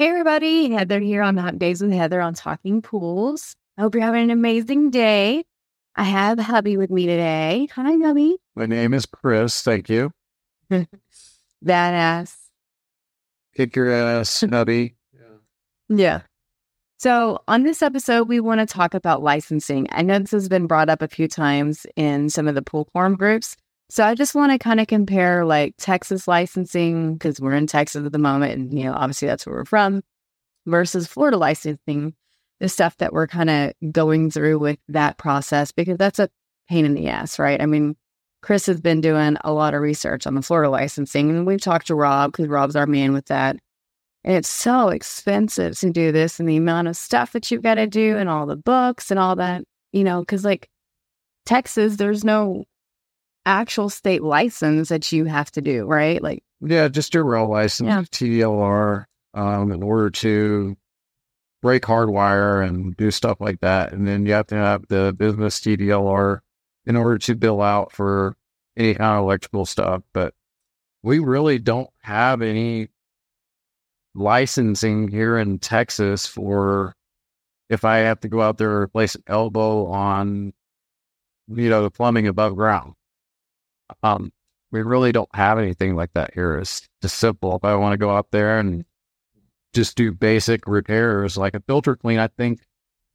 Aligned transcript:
Hey, 0.00 0.08
everybody. 0.08 0.70
Heather 0.70 0.98
here 0.98 1.20
on 1.20 1.36
Hump 1.36 1.58
Days 1.58 1.82
with 1.82 1.92
Heather 1.92 2.22
on 2.22 2.32
Talking 2.32 2.80
Pools. 2.80 3.54
I 3.76 3.82
hope 3.82 3.94
you're 3.94 4.02
having 4.02 4.22
an 4.22 4.30
amazing 4.30 4.88
day. 4.88 5.44
I 5.94 6.04
have 6.04 6.38
hubby 6.38 6.78
with 6.78 6.88
me 6.88 7.04
today. 7.04 7.68
Hi, 7.74 7.98
hubby. 7.98 8.38
My 8.56 8.64
name 8.64 8.94
is 8.94 9.04
Chris. 9.04 9.60
Thank 9.60 9.90
you. 9.90 10.10
Badass. 11.62 12.34
Kick 13.54 13.76
your 13.76 13.90
ass, 13.90 14.42
hubby. 14.50 14.94
Yeah. 15.90 16.22
So, 16.96 17.42
on 17.46 17.64
this 17.64 17.82
episode, 17.82 18.26
we 18.26 18.40
want 18.40 18.60
to 18.60 18.66
talk 18.66 18.94
about 18.94 19.22
licensing. 19.22 19.86
I 19.92 20.00
know 20.00 20.18
this 20.18 20.30
has 20.30 20.48
been 20.48 20.66
brought 20.66 20.88
up 20.88 21.02
a 21.02 21.08
few 21.08 21.28
times 21.28 21.84
in 21.94 22.30
some 22.30 22.48
of 22.48 22.54
the 22.54 22.62
pool 22.62 22.88
forum 22.94 23.16
groups. 23.16 23.54
So, 23.90 24.04
I 24.04 24.14
just 24.14 24.36
want 24.36 24.52
to 24.52 24.58
kind 24.58 24.80
of 24.80 24.86
compare 24.86 25.44
like 25.44 25.74
Texas 25.76 26.28
licensing, 26.28 27.14
because 27.14 27.40
we're 27.40 27.54
in 27.54 27.66
Texas 27.66 28.06
at 28.06 28.12
the 28.12 28.18
moment, 28.18 28.52
and, 28.52 28.72
you 28.72 28.84
know, 28.84 28.92
obviously 28.92 29.26
that's 29.26 29.44
where 29.44 29.56
we're 29.56 29.64
from, 29.64 30.02
versus 30.66 31.08
Florida 31.08 31.36
licensing, 31.36 32.14
the 32.60 32.68
stuff 32.68 32.96
that 32.98 33.12
we're 33.12 33.26
kind 33.26 33.50
of 33.50 33.72
going 33.90 34.30
through 34.30 34.60
with 34.60 34.78
that 34.88 35.18
process, 35.18 35.72
because 35.72 35.98
that's 35.98 36.20
a 36.20 36.30
pain 36.68 36.84
in 36.84 36.94
the 36.94 37.08
ass, 37.08 37.38
right? 37.38 37.60
I 37.60 37.66
mean, 37.66 37.96
Chris 38.42 38.66
has 38.66 38.80
been 38.80 39.00
doing 39.00 39.36
a 39.42 39.52
lot 39.52 39.74
of 39.74 39.82
research 39.82 40.26
on 40.26 40.34
the 40.34 40.42
Florida 40.42 40.70
licensing, 40.70 41.28
and 41.28 41.46
we've 41.46 41.60
talked 41.60 41.88
to 41.88 41.94
Rob 41.94 42.32
because 42.32 42.46
Rob's 42.46 42.76
our 42.76 42.86
man 42.86 43.12
with 43.12 43.26
that. 43.26 43.56
And 44.22 44.36
it's 44.36 44.48
so 44.48 44.88
expensive 44.88 45.78
to 45.80 45.90
do 45.90 46.12
this 46.12 46.38
and 46.38 46.48
the 46.48 46.58
amount 46.58 46.88
of 46.88 46.96
stuff 46.96 47.32
that 47.32 47.50
you've 47.50 47.62
got 47.62 47.74
to 47.74 47.86
do 47.86 48.16
and 48.18 48.28
all 48.28 48.46
the 48.46 48.56
books 48.56 49.10
and 49.10 49.18
all 49.18 49.36
that, 49.36 49.64
you 49.92 50.04
know, 50.04 50.20
because 50.20 50.44
like 50.44 50.68
Texas, 51.44 51.96
there's 51.96 52.24
no 52.24 52.64
actual 53.46 53.88
state 53.88 54.22
license 54.22 54.88
that 54.88 55.10
you 55.12 55.24
have 55.24 55.50
to 55.52 55.60
do, 55.60 55.84
right? 55.86 56.22
Like, 56.22 56.42
Yeah, 56.60 56.88
just 56.88 57.14
your 57.14 57.24
rail 57.24 57.48
license, 57.50 57.88
Yeah. 57.88 58.02
TDLR, 58.10 59.06
um, 59.34 59.72
in 59.72 59.82
order 59.82 60.10
to 60.10 60.76
break 61.62 61.82
hardwire 61.82 62.66
and 62.66 62.96
do 62.96 63.10
stuff 63.10 63.40
like 63.40 63.60
that. 63.60 63.92
And 63.92 64.06
then 64.06 64.26
you 64.26 64.32
have 64.32 64.46
to 64.48 64.56
have 64.56 64.86
the 64.88 65.14
business 65.16 65.60
TDLR 65.60 66.40
in 66.86 66.96
order 66.96 67.18
to 67.18 67.34
bill 67.34 67.60
out 67.60 67.92
for 67.92 68.36
any 68.76 68.94
kind 68.94 69.18
of 69.18 69.24
electrical 69.24 69.66
stuff. 69.66 70.02
But 70.12 70.34
we 71.02 71.18
really 71.18 71.58
don't 71.58 71.90
have 72.02 72.42
any 72.42 72.88
licensing 74.14 75.08
here 75.08 75.38
in 75.38 75.58
Texas 75.58 76.26
for 76.26 76.94
if 77.68 77.84
I 77.84 77.98
have 77.98 78.20
to 78.20 78.28
go 78.28 78.40
out 78.40 78.58
there 78.58 78.70
and 78.72 78.82
replace 78.82 79.14
an 79.14 79.22
elbow 79.26 79.86
on, 79.86 80.52
you 81.48 81.68
know, 81.68 81.82
the 81.82 81.90
plumbing 81.90 82.26
above 82.26 82.56
ground. 82.56 82.94
Um, 84.02 84.32
we 84.72 84.82
really 84.82 85.12
don't 85.12 85.34
have 85.34 85.58
anything 85.58 85.96
like 85.96 86.12
that 86.14 86.32
here. 86.34 86.56
It's 86.58 86.88
just 87.02 87.18
simple. 87.18 87.56
If 87.56 87.64
I 87.64 87.74
want 87.76 87.92
to 87.92 87.98
go 87.98 88.10
out 88.10 88.30
there 88.30 88.58
and 88.58 88.84
just 89.72 89.96
do 89.96 90.12
basic 90.12 90.66
repairs 90.66 91.36
like 91.36 91.54
a 91.54 91.62
filter 91.66 91.96
clean, 91.96 92.18
I 92.18 92.28
think 92.28 92.60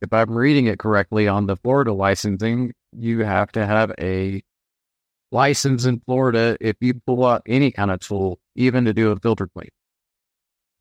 if 0.02 0.12
I'm 0.12 0.38
reading 0.38 0.68
it 0.68 0.80
correctly 0.80 1.28
on 1.28 1.46
the 1.46 1.56
Florida 1.56 1.94
licensing, 1.94 2.74
you 2.92 3.20
have 3.24 3.52
to 3.54 3.66
have 3.66 3.94
a 4.00 4.44
license 5.32 5.86
in 5.86 6.02
Florida 6.02 6.58
if 6.60 6.76
you 6.82 6.96
pull 7.06 7.26
out 7.26 7.42
any 7.46 7.72
kind 7.72 7.92
of 7.92 8.00
tool, 8.00 8.40
even 8.56 8.86
to 8.86 8.94
do 8.94 9.12
a 9.12 9.20
filter 9.20 9.48
clean. 9.48 9.70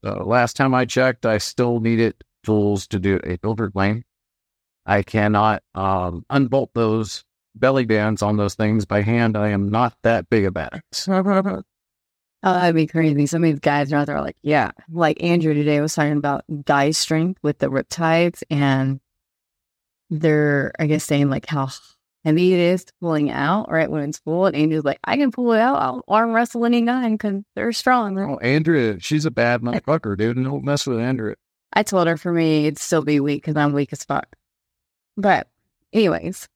So 0.05 0.22
last 0.25 0.56
time 0.56 0.75
I 0.75 0.84
checked, 0.84 1.25
I 1.25 1.38
still 1.38 1.81
needed 1.81 2.15
tools 2.44 2.87
to 2.88 2.99
do 2.99 3.21
a 3.25 3.37
filter 3.38 3.71
clean. 3.71 4.05
I 4.87 5.03
cannot 5.03 5.62
um, 5.75 6.26
unbolt 6.28 6.71
those 6.75 7.25
belly 7.54 7.84
bands 7.84 8.22
on 8.22 8.37
those 8.37 8.54
things 8.54 8.84
by 8.84 9.03
hand. 9.03 9.37
I 9.37 9.48
am 9.50 9.69
not 9.69 9.94
that 10.03 10.28
big 10.31 10.44
about 10.44 10.75
it. 10.76 10.82
oh, 11.09 11.62
that'd 12.42 12.75
be 12.75 12.87
crazy. 12.87 13.26
Some 13.26 13.44
of 13.44 13.50
these 13.50 13.60
guys 13.60 13.92
are 13.92 13.97
out 13.97 14.06
there 14.06 14.20
like, 14.20 14.37
yeah, 14.42 14.70
like 14.91 15.22
Andrea 15.22 15.54
today 15.54 15.81
was 15.81 15.94
talking 15.94 16.16
about 16.16 16.44
guy 16.64 16.91
strength 16.91 17.38
with 17.43 17.59
the 17.59 17.69
riptides, 17.69 18.43
and 18.50 19.00
they're, 20.10 20.72
I 20.78 20.87
guess, 20.87 21.04
saying 21.04 21.31
like 21.31 21.47
how 21.47 21.69
heavy 22.25 22.54
it 22.54 22.60
is 22.60 22.87
pulling 23.00 23.31
out 23.31 23.70
right 23.70 23.91
when 23.91 24.09
it's 24.09 24.19
full. 24.19 24.47
And 24.47 24.56
Andrea's 24.56 24.84
like, 24.84 24.98
I 25.04 25.16
can 25.16 25.31
pull 25.31 25.53
it 25.53 25.60
out. 25.60 25.76
I'll 25.76 26.04
arm 26.09 26.32
wrestle 26.32 26.64
any 26.64 26.82
guy 26.82 27.10
because 27.10 27.43
they're 27.54 27.72
strong. 27.72 28.19
Oh, 28.19 28.38
Andrea, 28.38 28.98
she's 29.00 29.26
a 29.26 29.31
bad 29.31 29.60
motherfucker, 29.62 30.16
dude. 30.16 30.37
And 30.37 30.47
don't 30.47 30.64
mess 30.64 30.87
with 30.87 30.98
Andrea. 31.00 31.37
I 31.72 31.82
told 31.82 32.06
her 32.06 32.16
for 32.16 32.32
me, 32.32 32.66
it'd 32.66 32.78
still 32.78 33.03
be 33.03 33.20
weak 33.20 33.43
because 33.43 33.56
I'm 33.56 33.72
weak 33.72 33.93
as 33.93 34.04
fuck. 34.04 34.37
But, 35.16 35.48
anyways, 35.93 36.48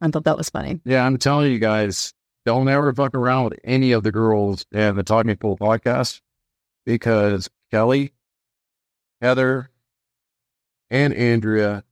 I 0.00 0.08
thought 0.08 0.24
that 0.24 0.36
was 0.36 0.50
funny. 0.50 0.80
Yeah, 0.84 1.04
I'm 1.04 1.18
telling 1.18 1.50
you 1.50 1.58
guys, 1.58 2.14
don't 2.46 2.68
ever 2.68 2.92
fuck 2.92 3.14
around 3.14 3.44
with 3.44 3.58
any 3.64 3.92
of 3.92 4.02
the 4.02 4.12
girls 4.12 4.64
in 4.72 4.96
the 4.96 5.02
Talking 5.02 5.36
Pool 5.36 5.56
podcast 5.56 6.20
because 6.86 7.50
Kelly, 7.70 8.12
Heather, 9.20 9.70
and 10.90 11.12
Andrea, 11.12 11.84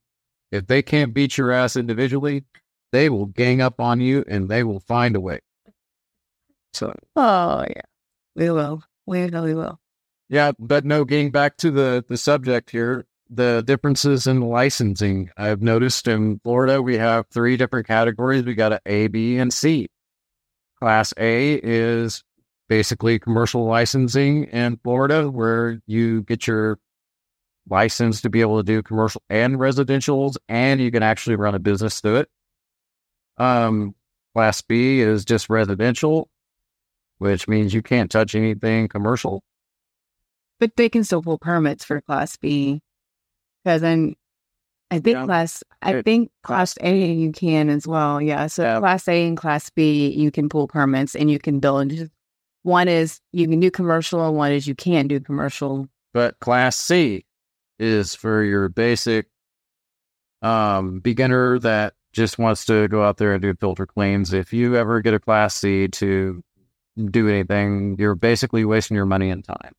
if 0.50 0.66
they 0.66 0.82
can't 0.82 1.12
beat 1.12 1.36
your 1.36 1.52
ass 1.52 1.76
individually, 1.76 2.44
they 2.92 3.08
will 3.08 3.26
gang 3.26 3.60
up 3.60 3.80
on 3.80 4.00
you 4.00 4.24
and 4.28 4.48
they 4.48 4.62
will 4.62 4.80
find 4.80 5.16
a 5.16 5.20
way. 5.20 5.40
So 6.72 6.94
Oh, 7.16 7.64
yeah. 7.68 7.82
We 8.34 8.50
will. 8.50 8.82
We 9.06 9.28
really 9.28 9.54
will. 9.54 9.80
Yeah, 10.28 10.52
but 10.58 10.84
no, 10.84 11.04
getting 11.04 11.30
back 11.30 11.56
to 11.58 11.70
the 11.70 12.04
the 12.06 12.16
subject 12.16 12.70
here, 12.70 13.06
the 13.28 13.62
differences 13.66 14.26
in 14.26 14.40
licensing. 14.40 15.30
I've 15.36 15.62
noticed 15.62 16.06
in 16.08 16.38
Florida 16.40 16.80
we 16.80 16.96
have 16.98 17.26
three 17.28 17.56
different 17.56 17.86
categories. 17.86 18.44
We 18.44 18.54
got 18.54 18.72
a 18.72 18.80
A, 18.86 19.08
B, 19.08 19.38
and 19.38 19.52
C. 19.52 19.88
Class 20.78 21.12
A 21.16 21.54
is 21.62 22.22
basically 22.68 23.18
commercial 23.18 23.64
licensing 23.64 24.44
in 24.44 24.78
Florida, 24.82 25.30
where 25.30 25.80
you 25.86 26.22
get 26.22 26.46
your 26.46 26.78
license 27.68 28.20
to 28.20 28.30
be 28.30 28.40
able 28.40 28.58
to 28.58 28.62
do 28.62 28.82
commercial 28.82 29.22
and 29.28 29.56
residentials, 29.56 30.36
and 30.48 30.80
you 30.80 30.90
can 30.90 31.02
actually 31.02 31.36
run 31.36 31.54
a 31.54 31.58
business 31.58 32.00
through 32.00 32.16
it. 32.16 32.28
Um, 33.38 33.94
class 34.34 34.62
B 34.62 35.00
is 35.00 35.24
just 35.24 35.50
residential, 35.50 36.28
which 37.18 37.48
means 37.48 37.74
you 37.74 37.82
can't 37.82 38.10
touch 38.10 38.34
anything 38.34 38.88
commercial. 38.88 39.42
But 40.58 40.76
they 40.76 40.88
can 40.88 41.04
still 41.04 41.22
pull 41.22 41.38
permits 41.38 41.84
for 41.84 42.00
Class 42.00 42.36
B. 42.36 42.80
Because 43.66 43.82
I'm, 43.82 44.14
I 44.92 45.00
think 45.00 45.16
Yeah. 45.16 45.24
Class, 45.24 45.64
I 45.82 46.00
think 46.02 46.30
Class 46.44 46.76
A 46.82 47.12
you 47.12 47.32
can 47.32 47.68
as 47.68 47.84
well. 47.84 48.22
Yeah. 48.22 48.46
So 48.46 48.62
Yeah. 48.62 48.78
Class 48.78 49.08
A 49.08 49.26
and 49.26 49.36
Class 49.36 49.68
B, 49.70 50.08
you 50.08 50.30
can 50.30 50.48
pull 50.48 50.68
permits 50.68 51.16
and 51.16 51.28
you 51.28 51.40
can 51.40 51.58
build. 51.58 51.92
One 52.62 52.86
is 52.86 53.20
you 53.32 53.48
can 53.48 53.58
do 53.58 53.68
commercial, 53.72 54.24
and 54.24 54.36
one 54.36 54.52
is 54.52 54.68
you 54.68 54.76
can't 54.76 55.08
do 55.08 55.18
commercial. 55.18 55.88
but 56.14 56.38
class 56.38 56.76
C 56.76 57.24
is 57.80 58.14
for 58.14 58.44
your 58.44 58.68
basic 58.68 59.26
um 60.42 61.00
beginner 61.00 61.58
that 61.58 61.94
just 62.12 62.38
wants 62.38 62.64
to 62.66 62.86
go 62.88 63.02
out 63.02 63.16
there 63.16 63.32
and 63.32 63.42
do 63.42 63.52
filter 63.54 63.84
cleans. 63.84 64.32
If 64.32 64.52
you 64.52 64.76
ever 64.76 65.00
get 65.00 65.12
a 65.12 65.18
class 65.18 65.56
C 65.56 65.88
to 65.88 66.40
do 67.10 67.28
anything, 67.28 67.96
you're 67.98 68.14
basically 68.14 68.64
wasting 68.64 68.94
your 68.94 69.06
money 69.06 69.28
and 69.30 69.44
time. 69.44 69.72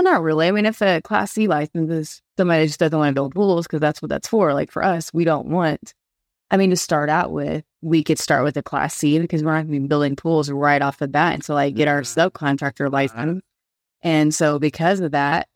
Well, 0.00 0.14
not 0.14 0.22
really. 0.22 0.48
I 0.48 0.50
mean, 0.50 0.64
if 0.64 0.80
a 0.80 1.02
Class 1.02 1.32
C 1.32 1.46
license 1.46 1.90
is 1.90 2.22
somebody 2.38 2.66
just 2.66 2.80
doesn't 2.80 2.98
want 2.98 3.10
to 3.10 3.14
build 3.14 3.34
pools 3.34 3.66
because 3.66 3.80
that's 3.80 4.00
what 4.00 4.08
that's 4.08 4.28
for. 4.28 4.54
Like 4.54 4.70
for 4.70 4.82
us, 4.82 5.12
we 5.12 5.24
don't 5.24 5.48
want. 5.48 5.92
I 6.50 6.56
mean, 6.56 6.70
to 6.70 6.76
start 6.76 7.10
out 7.10 7.32
with, 7.32 7.64
we 7.82 8.02
could 8.02 8.18
start 8.18 8.42
with 8.42 8.56
a 8.56 8.62
Class 8.62 8.94
C 8.94 9.18
because 9.18 9.42
we're 9.42 9.52
not 9.52 9.66
going 9.66 9.74
to 9.74 9.80
be 9.80 9.88
building 9.88 10.16
pools 10.16 10.50
right 10.50 10.80
off 10.80 11.00
the 11.00 11.06
bat 11.06 11.34
until 11.34 11.58
I 11.58 11.68
get 11.68 11.86
our 11.86 12.00
mm-hmm. 12.00 12.18
subcontractor 12.18 12.90
license. 12.90 13.42
And 14.00 14.34
so, 14.34 14.58
because 14.58 15.00
of 15.00 15.12
that, 15.12 15.48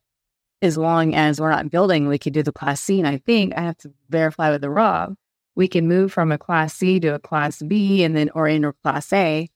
as 0.61 0.77
long 0.77 1.15
as 1.15 1.41
we're 1.41 1.49
not 1.49 1.71
building, 1.71 2.07
we 2.07 2.19
could 2.19 2.35
do 2.35 2.43
the 2.43 2.53
Class 2.53 2.83
C. 2.83 2.99
And 2.99 3.09
I 3.09 3.17
think 3.17 3.57
I 3.57 3.63
have 3.63 3.79
to 3.79 3.95
verify 4.11 4.51
with 4.51 4.61
the 4.61 4.69
Rob, 4.69 5.15
we 5.55 5.69
can 5.69 5.89
move 5.89 6.13
from 6.13 6.31
a 6.31 6.37
Class 6.37 6.75
C 6.75 7.01
to 7.01 7.15
a 7.15 7.19
Class 7.19 7.63
B 7.63 8.05
and 8.05 8.15
then, 8.15 8.29
or 8.35 8.47
into 8.47 8.75
Class 8.83 9.11
A 9.11 9.49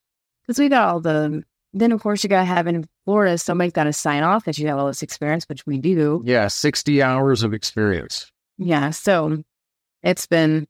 because 0.46 0.58
we 0.58 0.70
got 0.70 0.88
all 0.88 1.00
the. 1.00 1.42
Then, 1.74 1.92
of 1.92 2.00
course, 2.00 2.24
you 2.24 2.30
got 2.30 2.40
to 2.40 2.46
have 2.46 2.66
in 2.66 2.88
Florida, 3.08 3.38
somebody's 3.38 3.72
got 3.72 3.84
to 3.84 3.92
sign 3.94 4.22
off 4.22 4.44
that 4.44 4.58
you 4.58 4.68
have 4.68 4.76
all 4.76 4.86
this 4.86 5.02
experience, 5.02 5.48
which 5.48 5.64
we 5.64 5.78
do. 5.78 6.20
Yeah, 6.26 6.46
60 6.48 7.00
hours 7.02 7.42
of 7.42 7.54
experience. 7.54 8.30
Yeah. 8.58 8.90
So 8.90 9.42
it's 10.02 10.26
been 10.26 10.66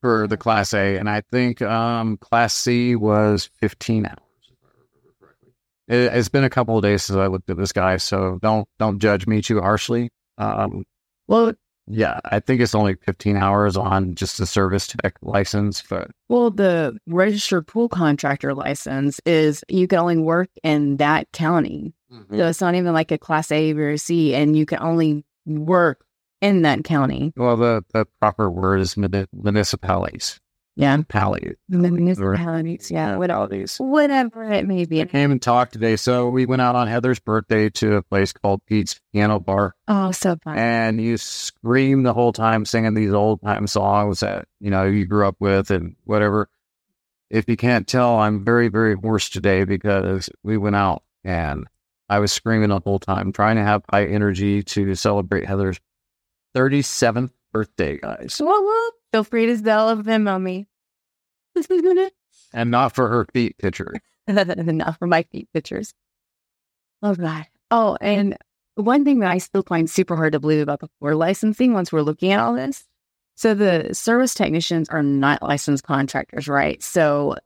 for 0.00 0.28
the 0.28 0.36
Class 0.36 0.72
A, 0.72 0.96
and 0.96 1.10
I 1.10 1.22
think 1.32 1.60
um, 1.62 2.16
Class 2.18 2.54
C 2.54 2.94
was 2.94 3.50
15 3.58 4.06
hours. 4.06 4.16
if 4.16 4.56
I 4.62 4.68
remember 4.68 5.16
correctly. 5.20 5.50
It, 5.88 6.16
it's 6.16 6.28
been 6.28 6.44
a 6.44 6.48
couple 6.48 6.76
of 6.76 6.84
days 6.84 7.02
since 7.02 7.16
I 7.16 7.26
looked 7.26 7.50
at 7.50 7.56
this 7.56 7.72
guy, 7.72 7.96
so 7.96 8.38
don't 8.40 8.68
don't 8.78 9.00
judge 9.00 9.26
me 9.26 9.42
too 9.42 9.60
harshly. 9.60 10.10
Um, 10.38 10.84
well, 11.26 11.54
yeah, 11.88 12.20
I 12.24 12.40
think 12.40 12.60
it's 12.60 12.74
only 12.74 12.96
15 12.96 13.36
hours 13.36 13.76
on 13.76 14.14
just 14.14 14.38
the 14.38 14.46
service 14.46 14.88
tech 14.88 15.14
license, 15.22 15.82
but 15.88 16.10
well, 16.28 16.50
the 16.50 16.98
registered 17.06 17.66
pool 17.66 17.88
contractor 17.88 18.54
license 18.54 19.20
is 19.24 19.62
you 19.68 19.86
can 19.86 19.98
only 19.98 20.18
work 20.18 20.50
in 20.62 20.96
that 20.96 21.30
county. 21.32 21.92
So 22.10 22.16
mm-hmm. 22.16 22.40
it's 22.40 22.60
not 22.60 22.74
even 22.74 22.92
like 22.92 23.12
a 23.12 23.18
class 23.18 23.50
A 23.52 23.72
or 23.72 23.96
C, 23.96 24.34
and 24.34 24.56
you 24.56 24.66
can 24.66 24.80
only 24.80 25.24
work 25.44 26.04
in 26.40 26.62
that 26.62 26.84
county. 26.84 27.32
well, 27.36 27.56
the, 27.56 27.84
the 27.92 28.06
proper 28.20 28.50
word 28.50 28.80
is 28.80 28.96
municipalities. 28.96 30.40
Yeah. 30.76 31.02
Pally. 31.08 31.54
The 31.70 31.90
municipalities. 31.90 32.90
Yeah. 32.90 33.16
What, 33.16 33.30
all 33.30 33.48
these. 33.48 33.78
whatever 33.78 34.44
it 34.44 34.66
may 34.66 34.82
I 34.82 34.84
be. 34.84 35.04
came 35.06 35.32
and 35.32 35.40
talked 35.40 35.72
today. 35.72 35.96
So 35.96 36.28
we 36.28 36.44
went 36.44 36.60
out 36.60 36.76
on 36.76 36.86
Heather's 36.86 37.18
birthday 37.18 37.70
to 37.70 37.96
a 37.96 38.02
place 38.02 38.32
called 38.34 38.64
Pete's 38.66 39.00
Piano 39.12 39.40
Bar. 39.40 39.74
Oh, 39.88 40.10
so 40.12 40.36
fun. 40.44 40.58
and 40.58 41.00
you 41.00 41.16
scream 41.16 42.02
the 42.02 42.12
whole 42.12 42.32
time 42.32 42.66
singing 42.66 42.92
these 42.92 43.12
old 43.12 43.40
time 43.40 43.66
songs 43.66 44.20
that 44.20 44.46
you 44.60 44.70
know 44.70 44.84
you 44.84 45.06
grew 45.06 45.26
up 45.26 45.36
with 45.40 45.70
and 45.70 45.96
whatever. 46.04 46.48
If 47.30 47.48
you 47.48 47.56
can't 47.56 47.88
tell, 47.88 48.18
I'm 48.18 48.44
very 48.44 48.68
very 48.68 48.94
hoarse 48.94 49.30
today 49.30 49.64
because 49.64 50.28
we 50.42 50.58
went 50.58 50.76
out 50.76 51.02
and 51.24 51.66
I 52.08 52.18
was 52.18 52.32
screaming 52.32 52.68
the 52.68 52.80
whole 52.80 52.98
time, 52.98 53.32
trying 53.32 53.56
to 53.56 53.64
have 53.64 53.82
high 53.90 54.04
energy 54.04 54.62
to 54.62 54.94
celebrate 54.94 55.46
Heather's 55.46 55.80
37th 56.54 57.30
birthday, 57.52 57.98
guys. 57.98 58.34
Feel 59.12 59.24
free 59.24 59.46
to 59.46 59.56
sell 59.58 59.88
of 59.88 60.04
them 60.04 60.28
on 60.28 60.42
me. 60.42 60.66
and 62.52 62.70
not 62.70 62.94
for 62.94 63.08
her 63.08 63.26
feet 63.32 63.56
picture. 63.58 63.94
Enough 64.26 64.98
for 64.98 65.06
my 65.06 65.22
feet 65.24 65.48
pictures. 65.52 65.94
Oh 67.02 67.14
God. 67.14 67.46
Oh, 67.70 67.96
and 68.00 68.36
one 68.74 69.04
thing 69.04 69.20
that 69.20 69.30
I 69.30 69.38
still 69.38 69.62
find 69.62 69.88
super 69.88 70.16
hard 70.16 70.32
to 70.32 70.40
believe 70.40 70.60
about 70.60 70.80
the 70.80 70.88
floor 70.98 71.14
licensing 71.14 71.72
once 71.72 71.92
we're 71.92 72.02
looking 72.02 72.32
at 72.32 72.40
all 72.40 72.54
this. 72.54 72.84
So 73.36 73.54
the 73.54 73.94
service 73.94 74.34
technicians 74.34 74.88
are 74.88 75.02
not 75.02 75.42
licensed 75.42 75.84
contractors, 75.84 76.48
right? 76.48 76.82
So 76.82 77.36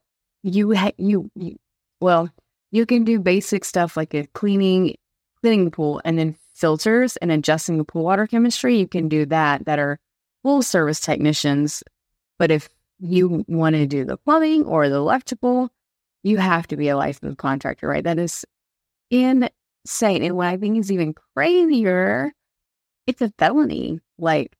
you 0.42 0.72
ha- 0.72 0.92
you, 0.98 1.30
you 1.34 1.56
well, 2.00 2.30
you 2.70 2.86
can 2.86 3.04
do 3.04 3.18
basic 3.18 3.64
stuff 3.64 3.96
like 3.96 4.14
a 4.14 4.26
cleaning 4.28 4.96
cleaning 5.40 5.64
the 5.64 5.70
pool 5.70 6.00
and 6.04 6.18
then 6.18 6.36
filters 6.60 7.16
and 7.16 7.32
adjusting 7.32 7.78
the 7.78 7.84
pool 7.84 8.04
water 8.04 8.26
chemistry. 8.26 8.78
You 8.78 8.86
can 8.86 9.08
do 9.08 9.26
that 9.26 9.64
that 9.64 9.78
are 9.78 9.98
full 10.42 10.62
service 10.62 11.00
technicians. 11.00 11.82
But 12.38 12.50
if 12.50 12.68
you 12.98 13.44
want 13.48 13.76
to 13.76 13.86
do 13.86 14.04
the 14.04 14.16
plumbing 14.18 14.64
or 14.64 14.88
the 14.88 14.96
electrical, 14.96 15.70
you 16.22 16.36
have 16.36 16.66
to 16.68 16.76
be 16.76 16.88
a 16.88 16.96
licensed 16.96 17.38
contractor, 17.38 17.88
right? 17.88 18.04
That 18.04 18.18
is 18.18 18.44
insane. 19.10 20.22
And 20.22 20.36
what 20.36 20.46
I 20.48 20.56
think 20.56 20.78
is 20.78 20.92
even 20.92 21.14
crazier, 21.34 22.32
it's 23.06 23.22
a 23.22 23.32
felony. 23.38 24.00
Like, 24.18 24.54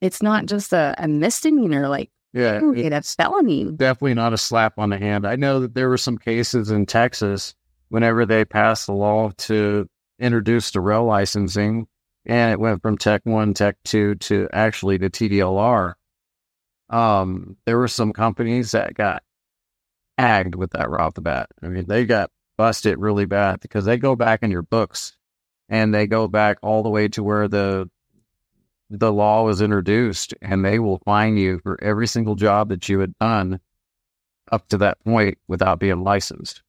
it's 0.00 0.22
not 0.22 0.46
just 0.46 0.72
a, 0.72 0.94
a 0.98 1.06
misdemeanor. 1.08 1.88
Like, 1.88 2.10
Yeah, 2.32 2.60
ooh, 2.62 2.74
it's 2.74 3.14
felony. 3.14 3.70
definitely 3.72 4.14
not 4.14 4.32
a 4.32 4.38
slap 4.38 4.78
on 4.78 4.90
the 4.90 4.98
hand. 4.98 5.26
I 5.26 5.36
know 5.36 5.60
that 5.60 5.74
there 5.74 5.88
were 5.88 5.98
some 5.98 6.18
cases 6.18 6.70
in 6.70 6.86
Texas 6.86 7.54
whenever 7.88 8.26
they 8.26 8.44
passed 8.44 8.86
the 8.86 8.92
law 8.92 9.30
to 9.36 9.88
introduce 10.22 10.70
the 10.70 10.80
rail 10.80 11.04
licensing, 11.04 11.86
and 12.24 12.52
it 12.52 12.60
went 12.60 12.82
from 12.82 12.96
Tech 12.96 13.22
One, 13.24 13.54
Tech 13.54 13.76
Two 13.84 14.14
to 14.16 14.48
actually 14.52 14.96
the 14.96 15.10
TDLR. 15.10 15.94
Um, 16.88 17.56
there 17.66 17.78
were 17.78 17.88
some 17.88 18.12
companies 18.12 18.72
that 18.72 18.94
got 18.94 19.22
agged 20.18 20.54
with 20.54 20.72
that 20.72 20.90
right 20.90 21.00
off 21.00 21.14
the 21.14 21.22
bat. 21.22 21.48
I 21.62 21.68
mean, 21.68 21.86
they 21.86 22.04
got 22.04 22.30
busted 22.56 22.98
really 22.98 23.24
bad 23.24 23.60
because 23.60 23.84
they 23.84 23.96
go 23.96 24.14
back 24.14 24.42
in 24.42 24.50
your 24.50 24.62
books 24.62 25.16
and 25.68 25.94
they 25.94 26.06
go 26.06 26.28
back 26.28 26.58
all 26.62 26.82
the 26.82 26.90
way 26.90 27.08
to 27.08 27.22
where 27.22 27.48
the 27.48 27.90
the 28.90 29.12
law 29.12 29.42
was 29.42 29.62
introduced 29.62 30.34
and 30.42 30.62
they 30.62 30.78
will 30.78 31.00
fine 31.06 31.38
you 31.38 31.58
for 31.62 31.82
every 31.82 32.06
single 32.06 32.34
job 32.34 32.68
that 32.68 32.90
you 32.90 33.00
had 33.00 33.16
done 33.18 33.58
up 34.50 34.68
to 34.68 34.76
that 34.76 35.02
point 35.02 35.38
without 35.48 35.78
being 35.78 36.04
licensed. 36.04 36.62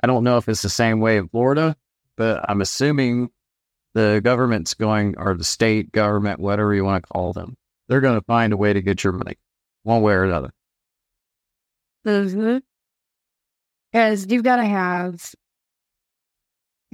I 0.00 0.06
don't 0.06 0.22
know 0.22 0.36
if 0.36 0.48
it's 0.48 0.62
the 0.62 0.68
same 0.68 1.00
way 1.00 1.16
in 1.16 1.28
Florida, 1.28 1.76
but 2.18 2.44
I'm 2.48 2.60
assuming 2.60 3.30
the 3.94 4.20
government's 4.22 4.74
going, 4.74 5.14
or 5.16 5.34
the 5.34 5.44
state 5.44 5.92
government, 5.92 6.40
whatever 6.40 6.74
you 6.74 6.84
want 6.84 7.04
to 7.04 7.08
call 7.12 7.32
them, 7.32 7.56
they're 7.88 8.02
going 8.02 8.18
to 8.18 8.24
find 8.26 8.52
a 8.52 8.56
way 8.56 8.72
to 8.72 8.82
get 8.82 9.02
your 9.02 9.14
money 9.14 9.38
one 9.84 10.02
way 10.02 10.12
or 10.12 10.24
another. 10.24 10.50
Mm-hmm. 12.06 12.58
Because 13.90 14.26
you've 14.28 14.42
got 14.42 14.56
to 14.56 14.64
have 14.64 15.32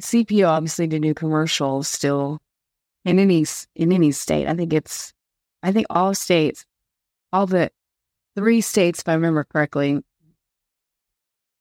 CPO, 0.00 0.46
obviously, 0.46 0.86
to 0.88 1.00
do 1.00 1.14
commercials 1.14 1.88
still 1.88 2.40
in 3.04 3.18
any 3.18 3.44
in 3.74 3.92
any 3.92 4.12
state. 4.12 4.46
I 4.46 4.54
think 4.54 4.72
it's, 4.72 5.12
I 5.62 5.72
think 5.72 5.86
all 5.90 6.14
states, 6.14 6.64
all 7.32 7.46
the 7.46 7.70
three 8.36 8.60
states, 8.60 9.00
if 9.00 9.08
I 9.08 9.14
remember 9.14 9.44
correctly, 9.44 10.00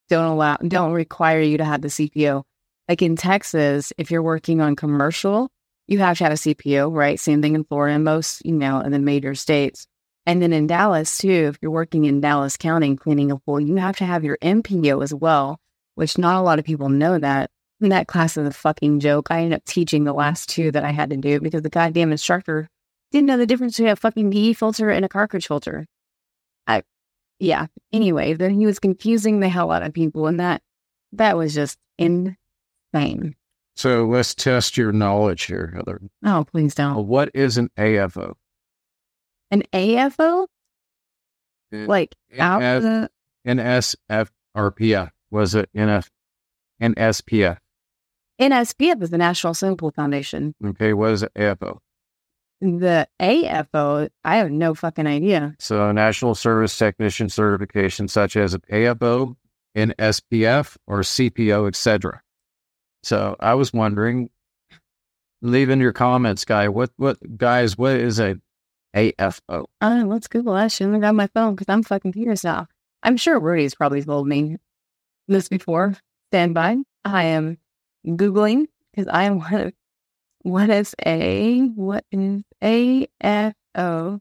don't 0.09 0.25
allow, 0.25 0.57
don't 0.57 0.93
require 0.93 1.41
you 1.41 1.57
to 1.57 1.65
have 1.65 1.81
the 1.81 1.87
CPO. 1.87 2.43
Like 2.87 3.01
in 3.01 3.15
Texas, 3.15 3.93
if 3.97 4.11
you're 4.11 4.23
working 4.23 4.61
on 4.61 4.75
commercial, 4.75 5.49
you 5.87 5.99
have 5.99 6.17
to 6.17 6.23
have 6.25 6.33
a 6.33 6.35
CPO, 6.35 6.93
right? 6.93 7.19
Same 7.19 7.41
thing 7.41 7.55
in 7.55 7.63
Florida, 7.63 7.95
and 7.95 8.03
most, 8.03 8.45
you 8.45 8.53
know, 8.53 8.79
in 8.79 8.91
the 8.91 8.99
major 8.99 9.35
states. 9.35 9.87
And 10.25 10.41
then 10.41 10.53
in 10.53 10.67
Dallas 10.67 11.17
too, 11.17 11.49
if 11.49 11.57
you're 11.61 11.71
working 11.71 12.05
in 12.05 12.21
Dallas 12.21 12.55
County 12.55 12.95
cleaning 12.95 13.31
a 13.31 13.37
pool, 13.37 13.59
you 13.59 13.75
have 13.75 13.97
to 13.97 14.05
have 14.05 14.23
your 14.23 14.37
MPO 14.41 15.03
as 15.03 15.13
well, 15.13 15.59
which 15.95 16.17
not 16.17 16.39
a 16.39 16.41
lot 16.41 16.59
of 16.59 16.65
people 16.65 16.89
know 16.89 17.17
that. 17.19 17.49
And 17.81 17.91
that 17.91 18.07
class 18.07 18.37
is 18.37 18.47
a 18.47 18.51
fucking 18.51 19.01
joke. 19.01 19.27
I 19.29 19.39
ended 19.39 19.57
up 19.57 19.65
teaching 19.65 20.05
the 20.05 20.13
last 20.13 20.47
two 20.47 20.71
that 20.71 20.85
I 20.85 20.91
had 20.91 21.09
to 21.09 21.17
do 21.17 21.41
because 21.41 21.63
the 21.63 21.69
goddamn 21.69 22.13
instructor 22.13 22.69
didn't 23.11 23.27
know 23.27 23.37
the 23.37 23.45
difference 23.45 23.75
between 23.75 23.91
a 23.91 23.95
fucking 23.97 24.29
DE 24.29 24.53
filter 24.53 24.89
and 24.89 25.03
a 25.03 25.09
cartridge 25.09 25.47
filter. 25.47 25.85
I, 26.65 26.83
yeah. 27.39 27.67
Anyway, 27.91 28.33
then 28.33 28.53
he 28.53 28.65
was 28.65 28.79
confusing 28.79 29.41
the 29.41 29.49
hell 29.49 29.71
out 29.71 29.83
of 29.83 29.93
people, 29.93 30.27
and 30.27 30.39
that 30.39 30.61
that 31.11 31.35
was 31.35 31.53
just 31.53 31.77
insane. 32.93 33.35
So 33.75 34.05
let's 34.05 34.35
test 34.35 34.77
your 34.77 34.91
knowledge 34.91 35.43
here, 35.45 35.73
Heather. 35.75 35.99
Oh, 36.23 36.45
please 36.49 36.75
don't. 36.75 36.97
Uh, 36.97 37.01
what 37.01 37.31
is 37.33 37.57
an 37.57 37.69
AFO? 37.77 38.33
An 39.51 39.63
AFO, 39.73 40.47
like 41.71 42.15
out 42.39 42.61
F- 42.61 42.81
the 42.81 43.09
NSF 43.47 44.29
or 44.55 44.71
PF? 44.71 45.09
Was 45.31 45.55
it 45.55 45.69
NF, 45.75 46.07
NSPF? 46.81 47.57
NSPF 48.39 49.01
is 49.01 49.09
the 49.09 49.17
National 49.17 49.53
Swimming 49.53 49.77
Pool 49.77 49.91
Foundation. 49.91 50.53
Okay, 50.63 50.93
what 50.93 51.11
is 51.13 51.23
AFO? 51.35 51.79
The 52.61 53.07
AFO, 53.21 54.09
I 54.23 54.37
have 54.37 54.49
no 54.49 54.73
fucking 54.73 55.05
idea. 55.05 55.55
So, 55.59 55.91
National 55.91 56.33
Service 56.33 56.77
Technician 56.77 57.29
certification, 57.29 58.07
such 58.07 58.37
as 58.37 58.53
an 58.53 58.61
AFO, 58.71 59.35
an 59.75 59.93
SPF, 59.99 60.77
or 60.87 60.99
CPO, 61.01 61.67
etc. 61.67 62.21
So, 63.03 63.35
I 63.39 63.53
was 63.55 63.73
wondering, 63.73 64.29
leave 65.41 65.69
in 65.69 65.79
your 65.79 65.93
comments, 65.93 66.45
guy. 66.45 66.69
What, 66.69 66.91
what, 66.97 67.17
guys? 67.37 67.77
What 67.77 67.97
is 67.97 68.19
a 68.19 68.37
AFO? 68.95 69.65
Uh, 69.81 70.03
let's 70.05 70.27
Google 70.27 70.53
that 70.53 70.71
shit. 70.71 70.87
I 70.87 70.99
got 70.99 71.15
my 71.15 71.27
phone 71.27 71.55
because 71.55 71.69
I'm 71.69 71.83
fucking 71.83 72.13
curious 72.13 72.43
now. 72.43 72.67
I'm 73.01 73.17
sure 73.17 73.39
Rudy's 73.39 73.75
probably 73.75 74.01
told 74.03 74.27
me 74.27 74.57
this 75.27 75.49
before. 75.49 75.95
Stand 76.31 76.53
by. 76.53 76.77
I 77.03 77.25
am 77.25 77.57
Googling 78.05 78.67
because 78.91 79.07
I 79.07 79.23
am 79.23 79.39
one 79.39 79.53
of 79.53 79.73
what 80.43 80.69
is 80.69 80.95
a 81.05 81.59
what 81.75 82.05
is 82.11 82.43
AFO 82.61 84.19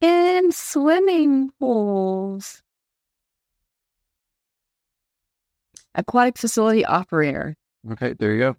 in 0.00 0.52
swimming 0.52 1.50
pools? 1.58 2.62
Aquatic 5.94 6.38
facility 6.38 6.84
operator. 6.86 7.54
Okay, 7.90 8.14
there 8.18 8.32
you 8.32 8.38
go. 8.38 8.56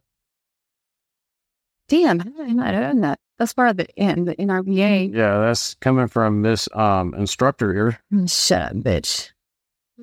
Damn, 1.87 2.19
how 2.19 2.29
did 2.29 2.41
I 2.41 2.51
not 2.51 2.73
know 2.73 3.01
that? 3.01 3.19
That's 3.37 3.53
part 3.53 3.69
of 3.69 3.77
the 3.77 3.87
N, 3.99 4.25
the 4.25 4.35
NRPA. 4.35 5.13
Yeah, 5.13 5.39
that's 5.39 5.75
coming 5.75 6.07
from 6.07 6.41
this 6.41 6.69
um, 6.73 7.13
instructor 7.15 7.73
here. 7.73 8.27
Shut 8.27 8.61
up, 8.61 8.73
bitch. 8.73 9.31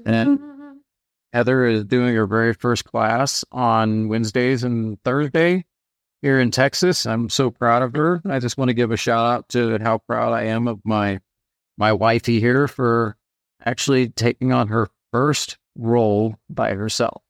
And 0.04 0.40
Heather 1.32 1.64
is 1.64 1.84
doing 1.84 2.14
her 2.14 2.26
very 2.26 2.54
first 2.54 2.84
class 2.84 3.44
on 3.52 4.08
Wednesdays 4.08 4.64
and 4.64 5.02
Thursday 5.04 5.64
here 6.22 6.40
in 6.40 6.50
Texas. 6.50 7.06
I'm 7.06 7.28
so 7.28 7.50
proud 7.50 7.82
of 7.82 7.94
her. 7.94 8.20
I 8.28 8.40
just 8.40 8.58
want 8.58 8.68
to 8.68 8.74
give 8.74 8.90
a 8.90 8.96
shout 8.96 9.26
out 9.26 9.48
to 9.50 9.78
how 9.80 9.98
proud 9.98 10.32
I 10.32 10.44
am 10.44 10.66
of 10.68 10.80
my 10.84 11.20
my 11.78 11.92
wifey 11.92 12.40
here 12.40 12.68
for 12.68 13.16
actually 13.64 14.08
taking 14.08 14.52
on 14.52 14.68
her 14.68 14.88
first 15.12 15.56
role 15.76 16.36
by 16.50 16.74
herself. 16.74 17.22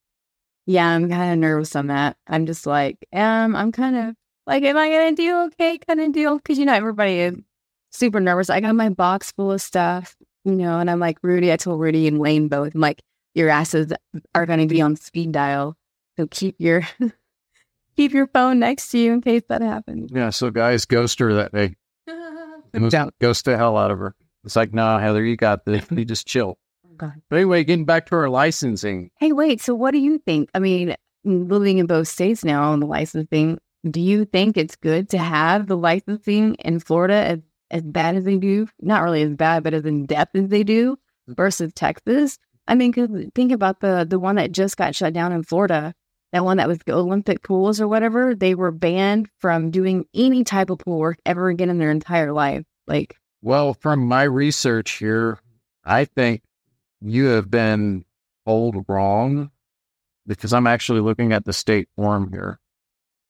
Yeah, 0.70 0.86
I'm 0.86 1.08
kind 1.10 1.32
of 1.32 1.38
nervous 1.40 1.74
on 1.74 1.88
that. 1.88 2.16
I'm 2.28 2.46
just 2.46 2.64
like, 2.64 3.04
um, 3.12 3.56
I'm 3.56 3.72
kind 3.72 3.96
of 3.96 4.14
Like, 4.46 4.62
am 4.62 4.76
I 4.76 4.88
gonna 4.88 5.16
do 5.16 5.36
okay? 5.46 5.78
Kind 5.78 5.98
of 5.98 6.12
deal 6.12 6.36
because 6.36 6.60
you 6.60 6.64
know 6.64 6.74
everybody 6.74 7.18
is 7.18 7.34
super 7.90 8.20
nervous. 8.20 8.50
I 8.50 8.60
got 8.60 8.76
my 8.76 8.88
box 8.88 9.32
full 9.32 9.50
of 9.50 9.60
stuff, 9.60 10.14
you 10.44 10.52
know, 10.54 10.78
and 10.78 10.88
I'm 10.88 11.00
like 11.00 11.18
Rudy. 11.24 11.52
I 11.52 11.56
told 11.56 11.80
Rudy 11.80 12.06
and 12.06 12.20
Wayne 12.20 12.46
both. 12.46 12.72
I'm 12.72 12.80
like, 12.80 13.02
your 13.34 13.48
asses 13.48 13.92
are 14.36 14.46
gonna 14.46 14.66
be 14.68 14.80
on 14.80 14.94
speed 14.94 15.32
dial, 15.32 15.76
so 16.16 16.28
keep 16.28 16.54
your 16.60 16.82
keep 17.96 18.12
your 18.12 18.28
phone 18.28 18.60
next 18.60 18.90
to 18.92 18.98
you 18.98 19.12
in 19.12 19.22
case 19.22 19.42
that 19.48 19.62
happens. 19.62 20.12
Yeah. 20.14 20.30
So 20.30 20.52
guys, 20.52 20.84
ghost 20.84 21.18
her 21.18 21.34
that 21.34 21.52
day. 21.52 21.74
Ghost, 22.72 22.92
Don't. 22.92 23.14
ghost 23.20 23.44
the 23.44 23.56
hell 23.56 23.76
out 23.76 23.90
of 23.90 23.98
her. 23.98 24.14
It's 24.44 24.54
like, 24.54 24.72
no, 24.72 24.98
Heather, 24.98 25.24
you 25.24 25.36
got 25.36 25.64
this. 25.64 25.84
You 25.90 26.04
just 26.04 26.28
chill. 26.28 26.58
God. 27.00 27.20
But 27.28 27.36
anyway, 27.36 27.64
getting 27.64 27.84
back 27.84 28.06
to 28.06 28.16
our 28.16 28.28
licensing. 28.28 29.10
Hey, 29.18 29.32
wait. 29.32 29.60
So, 29.60 29.74
what 29.74 29.90
do 29.92 29.98
you 29.98 30.18
think? 30.18 30.50
I 30.54 30.58
mean, 30.58 30.94
living 31.24 31.78
in 31.78 31.86
both 31.86 32.08
states 32.08 32.44
now 32.44 32.70
on 32.72 32.80
the 32.80 32.86
licensing, 32.86 33.58
do 33.90 34.00
you 34.00 34.24
think 34.24 34.56
it's 34.56 34.76
good 34.76 35.08
to 35.10 35.18
have 35.18 35.66
the 35.66 35.76
licensing 35.76 36.54
in 36.56 36.80
Florida 36.80 37.14
as, 37.14 37.38
as 37.70 37.82
bad 37.82 38.16
as 38.16 38.24
they 38.24 38.36
do? 38.36 38.68
Not 38.80 39.02
really 39.02 39.22
as 39.22 39.34
bad, 39.34 39.62
but 39.64 39.74
as 39.74 39.84
in 39.84 40.06
depth 40.06 40.36
as 40.36 40.48
they 40.48 40.62
do 40.62 40.98
versus 41.28 41.72
Texas? 41.74 42.38
I 42.68 42.74
mean, 42.74 42.92
'cause 42.92 43.08
think 43.34 43.50
about 43.52 43.80
the 43.80 44.06
the 44.08 44.18
one 44.18 44.36
that 44.36 44.52
just 44.52 44.76
got 44.76 44.94
shut 44.94 45.12
down 45.12 45.32
in 45.32 45.42
Florida. 45.42 45.94
That 46.32 46.44
one 46.44 46.58
that 46.58 46.68
was 46.68 46.78
the 46.86 46.92
Olympic 46.94 47.42
pools 47.42 47.80
or 47.80 47.88
whatever. 47.88 48.34
They 48.36 48.54
were 48.54 48.70
banned 48.70 49.28
from 49.38 49.70
doing 49.72 50.04
any 50.14 50.44
type 50.44 50.70
of 50.70 50.78
pool 50.78 50.98
work 50.98 51.18
ever 51.26 51.48
again 51.48 51.70
in 51.70 51.78
their 51.78 51.90
entire 51.90 52.32
life. 52.32 52.64
Like, 52.86 53.16
Well, 53.42 53.74
from 53.74 54.06
my 54.06 54.22
research 54.24 54.92
here, 54.98 55.38
I 55.84 56.04
think 56.04 56.42
you 57.00 57.26
have 57.26 57.50
been 57.50 58.04
told 58.46 58.84
wrong 58.88 59.50
because 60.26 60.52
I'm 60.52 60.66
actually 60.66 61.00
looking 61.00 61.32
at 61.32 61.44
the 61.44 61.52
state 61.52 61.88
form 61.96 62.30
here. 62.32 62.60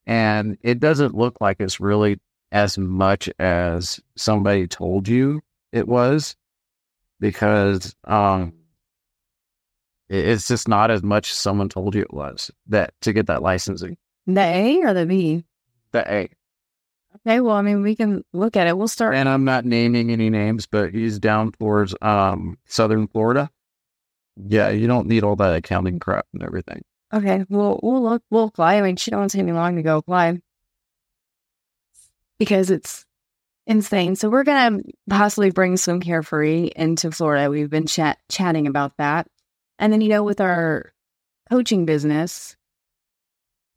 And 0.06 0.58
it 0.62 0.80
doesn't 0.80 1.14
look 1.14 1.40
like 1.40 1.58
it's 1.60 1.80
really 1.80 2.20
as 2.52 2.76
much 2.76 3.30
as 3.38 4.00
somebody 4.16 4.66
told 4.66 5.06
you 5.06 5.40
it 5.72 5.86
was 5.86 6.34
because 7.20 7.94
um 8.04 8.52
it's 10.08 10.48
just 10.48 10.66
not 10.66 10.90
as 10.90 11.04
much 11.04 11.30
as 11.30 11.36
someone 11.36 11.68
told 11.68 11.94
you 11.94 12.00
it 12.02 12.12
was 12.12 12.50
that 12.66 12.92
to 13.02 13.12
get 13.12 13.26
that 13.28 13.42
licensing. 13.42 13.96
the 14.26 14.40
A 14.40 14.78
or 14.80 14.92
the 14.92 15.06
B? 15.06 15.44
The 15.92 16.12
A. 16.12 16.28
Okay, 17.16 17.40
well, 17.40 17.54
I 17.54 17.62
mean, 17.62 17.82
we 17.82 17.94
can 17.94 18.24
look 18.32 18.56
at 18.56 18.66
it. 18.66 18.76
We'll 18.76 18.88
start. 18.88 19.14
and 19.14 19.28
I'm 19.28 19.44
not 19.44 19.64
naming 19.64 20.10
any 20.10 20.30
names, 20.30 20.66
but 20.66 20.92
he's 20.92 21.18
down 21.20 21.52
towards 21.52 21.94
um 22.02 22.58
southern 22.66 23.06
Florida. 23.06 23.50
Yeah, 24.49 24.70
you 24.70 24.87
don't 24.87 25.06
need 25.06 25.25
all 25.25 25.37
that 25.37 25.56
accounting 25.56 25.99
crap 25.99 26.26
and 26.32 26.42
everything. 26.42 26.82
Okay, 27.12 27.44
we'll 27.49 27.80
we'll 27.82 28.02
look 28.02 28.23
we'll 28.30 28.44
apply. 28.44 28.76
I 28.76 28.82
mean, 28.82 28.97
she 28.97 29.11
don't 29.11 29.28
take 29.28 29.44
me 29.44 29.52
long 29.52 29.76
to 29.76 29.82
go 29.82 29.97
apply 29.97 30.38
because 32.38 32.70
it's 32.70 33.04
insane. 33.66 34.16
So 34.16 34.30
we're 34.30 34.44
gonna 34.44 34.80
possibly 35.09 35.50
bring 35.50 35.76
swim 35.76 36.00
carefree 36.00 36.70
into 36.75 37.11
Florida. 37.11 37.50
We've 37.50 37.70
been 37.70 37.87
chat 37.87 38.18
chatting 38.28 38.66
about 38.66 38.97
that, 38.99 39.26
and 39.78 39.92
then 39.92 40.00
you 40.00 40.09
know, 40.09 40.23
with 40.23 40.40
our 40.40 40.92
coaching 41.50 41.85
business, 41.85 42.56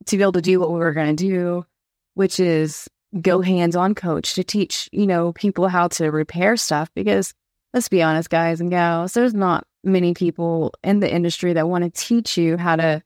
to 0.05 0.17
be 0.17 0.23
able 0.23 0.33
to 0.33 0.41
do 0.41 0.59
what 0.59 0.71
we 0.71 0.79
were 0.79 0.93
gonna 0.93 1.13
do, 1.13 1.65
which 2.13 2.39
is 2.39 2.87
go 3.19 3.41
hands 3.41 3.75
on 3.75 3.95
coach 3.95 4.35
to 4.35 4.43
teach 4.43 4.89
you 4.91 5.07
know 5.07 5.33
people 5.33 5.67
how 5.67 5.87
to 5.87 6.11
repair 6.11 6.55
stuff 6.57 6.89
because 6.95 7.33
let's 7.73 7.89
be 7.89 8.01
honest, 8.01 8.29
guys 8.29 8.61
and 8.61 8.69
gals, 8.69 9.13
there's 9.13 9.33
not 9.33 9.65
many 9.83 10.13
people 10.13 10.73
in 10.83 10.99
the 10.99 11.11
industry 11.11 11.53
that 11.53 11.67
want 11.67 11.83
to 11.83 11.89
teach 11.89 12.37
you 12.37 12.57
how 12.57 12.75
to 12.75 13.01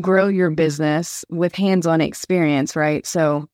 grow 0.00 0.28
your 0.28 0.50
business 0.50 1.24
with 1.28 1.54
hands 1.54 1.86
on 1.86 2.00
experience, 2.00 2.74
right? 2.74 3.06
So, 3.06 3.48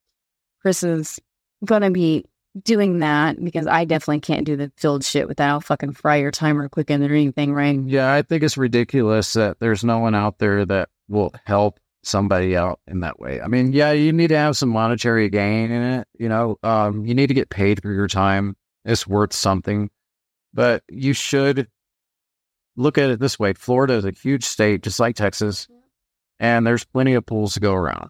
Chris 0.61 0.83
is 0.83 1.19
going 1.65 1.81
to 1.81 1.91
be 1.91 2.25
doing 2.63 2.99
that 2.99 3.43
because 3.43 3.67
I 3.67 3.85
definitely 3.85 4.21
can't 4.21 4.45
do 4.45 4.55
the 4.55 4.71
field 4.77 5.03
shit 5.03 5.27
without 5.27 5.63
fucking 5.63 5.93
fry 5.93 6.17
your 6.17 6.31
timer 6.31 6.67
quick 6.69 6.89
and 6.89 7.03
anything, 7.03 7.53
right? 7.53 7.79
Yeah, 7.85 8.13
I 8.13 8.21
think 8.21 8.43
it's 8.43 8.57
ridiculous 8.57 9.33
that 9.33 9.59
there's 9.59 9.83
no 9.83 9.99
one 9.99 10.15
out 10.15 10.39
there 10.39 10.65
that 10.65 10.89
will 11.07 11.33
help 11.45 11.79
somebody 12.03 12.55
out 12.55 12.79
in 12.87 13.01
that 13.01 13.19
way. 13.19 13.41
I 13.41 13.47
mean, 13.47 13.73
yeah, 13.73 13.91
you 13.91 14.11
need 14.11 14.29
to 14.29 14.37
have 14.37 14.57
some 14.57 14.69
monetary 14.69 15.29
gain 15.29 15.71
in 15.71 15.81
it. 15.81 16.07
You 16.17 16.29
know, 16.29 16.57
um, 16.63 17.05
you 17.05 17.13
need 17.13 17.27
to 17.27 17.33
get 17.33 17.49
paid 17.49 17.81
for 17.81 17.91
your 17.91 18.07
time. 18.07 18.55
It's 18.89 19.05
worth 19.05 19.33
something, 19.33 19.91
but 20.51 20.83
you 20.89 21.13
should 21.13 21.67
look 22.75 22.97
at 22.97 23.11
it 23.11 23.19
this 23.19 23.37
way: 23.37 23.53
Florida 23.53 23.93
is 23.93 24.05
a 24.05 24.11
huge 24.11 24.43
state, 24.43 24.81
just 24.81 24.99
like 24.99 25.15
Texas, 25.15 25.67
and 26.39 26.65
there's 26.65 26.85
plenty 26.85 27.13
of 27.13 27.25
pools 27.25 27.53
to 27.53 27.59
go 27.59 27.73
around. 27.73 28.09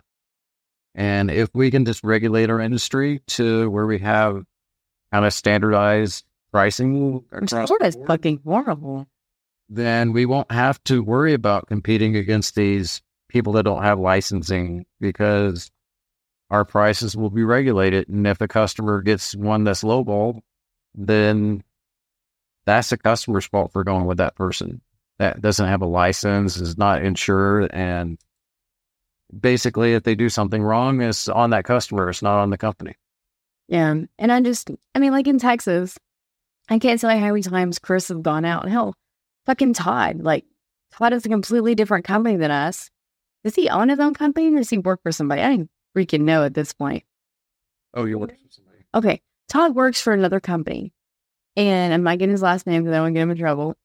And 0.96 1.30
if 1.30 1.50
we 1.54 1.70
can 1.70 1.84
just 1.86 2.04
regulate 2.04 2.50
our 2.50 2.60
industry 2.62 3.22
to 3.28 3.70
where 3.70 3.86
we 3.86 4.00
have 4.00 4.44
kind 5.12 5.26
of 5.26 5.34
standardized 5.34 6.24
pricing, 6.52 7.24
Florida's 7.48 7.96
board, 7.96 8.08
fucking 8.08 8.42
horrible. 8.46 9.08
then 9.70 10.14
we 10.14 10.26
won't 10.26 10.52
have 10.52 10.84
to 10.86 11.04
worry 11.04 11.34
about 11.34 11.68
competing 11.68 12.16
against 12.16 12.56
these 12.56 13.02
people 13.28 13.54
that 13.54 13.64
don't 13.64 13.84
have 13.84 14.00
licensing 14.00 14.86
because 15.00 15.70
our 16.50 16.66
prices 16.66 17.16
will 17.16 17.30
be 17.30 17.44
regulated. 17.44 18.10
And 18.10 18.26
if 18.26 18.42
a 18.42 18.48
customer 18.48 19.02
gets 19.02 19.36
one 19.36 19.64
that's 19.64 19.84
lowball, 19.84 20.42
then 20.96 21.64
that's 22.66 22.90
the 22.90 22.98
customer's 22.98 23.46
fault 23.46 23.72
for 23.72 23.84
going 23.84 24.06
with 24.06 24.18
that 24.18 24.36
person 24.36 24.82
that 25.18 25.42
doesn't 25.42 25.68
have 25.68 25.82
a 25.82 25.86
license, 25.86 26.58
is 26.58 26.78
not 26.78 27.04
insured. 27.04 27.70
And 27.72 28.18
basically, 29.38 29.94
if 29.94 30.04
they 30.04 30.16
do 30.16 30.30
something 30.30 30.64
wrong, 30.64 31.02
it's 31.02 31.28
on 31.28 31.50
that 31.50 31.66
customer, 31.66 32.10
it's 32.10 32.22
not 32.22 32.40
on 32.40 32.50
the 32.50 32.58
company. 32.58 32.96
Yeah. 33.68 33.96
And 34.18 34.32
I 34.32 34.42
just, 34.42 34.72
I 34.96 35.00
mean, 35.00 35.12
like 35.12 35.28
in 35.28 35.38
Texas, 35.38 35.98
I 36.70 36.80
can't 36.80 37.00
tell 37.00 37.14
you 37.14 37.20
how 37.20 37.28
many 37.28 37.42
times 37.42 37.80
Chris 37.80 38.08
has 38.08 38.18
gone 38.18 38.46
out. 38.46 38.64
And 38.64 38.72
hell, 38.72 38.96
fucking 39.46 39.74
Todd. 39.74 40.22
Like, 40.22 40.46
Todd 40.92 41.14
is 41.14 41.26
a 41.26 41.30
completely 41.30 41.76
different 41.76 42.06
company 42.06 42.36
than 42.38 42.52
us. 42.52 42.90
Does 43.44 43.56
he 43.56 43.70
own 43.70 43.90
his 43.90 44.00
own 44.00 44.14
company 44.14 44.54
or 44.54 44.58
does 44.58 44.70
he 44.70 44.78
work 44.78 45.02
for 45.04 45.12
somebody? 45.12 45.42
I 45.42 45.56
don't 45.56 45.70
freaking 45.96 46.22
know 46.22 46.44
at 46.44 46.54
this 46.54 46.74
point. 46.74 47.04
Oh, 47.94 48.06
you 48.06 48.18
work 48.18 48.32
for 48.32 48.38
somebody. 48.50 48.78
Okay. 48.94 49.22
Todd 49.50 49.76
works 49.76 50.00
for 50.02 50.14
another 50.14 50.40
company. 50.40 50.94
And 51.58 51.94
I'm 51.94 52.04
not 52.04 52.20
getting 52.20 52.32
his 52.32 52.42
last 52.42 52.66
name 52.66 52.84
because 52.84 52.94
I 52.94 52.98
don't 52.98 53.06
want 53.06 53.16
to 53.16 53.18
get 53.18 53.24
him 53.24 53.32
in 53.32 53.38
trouble. 53.38 53.76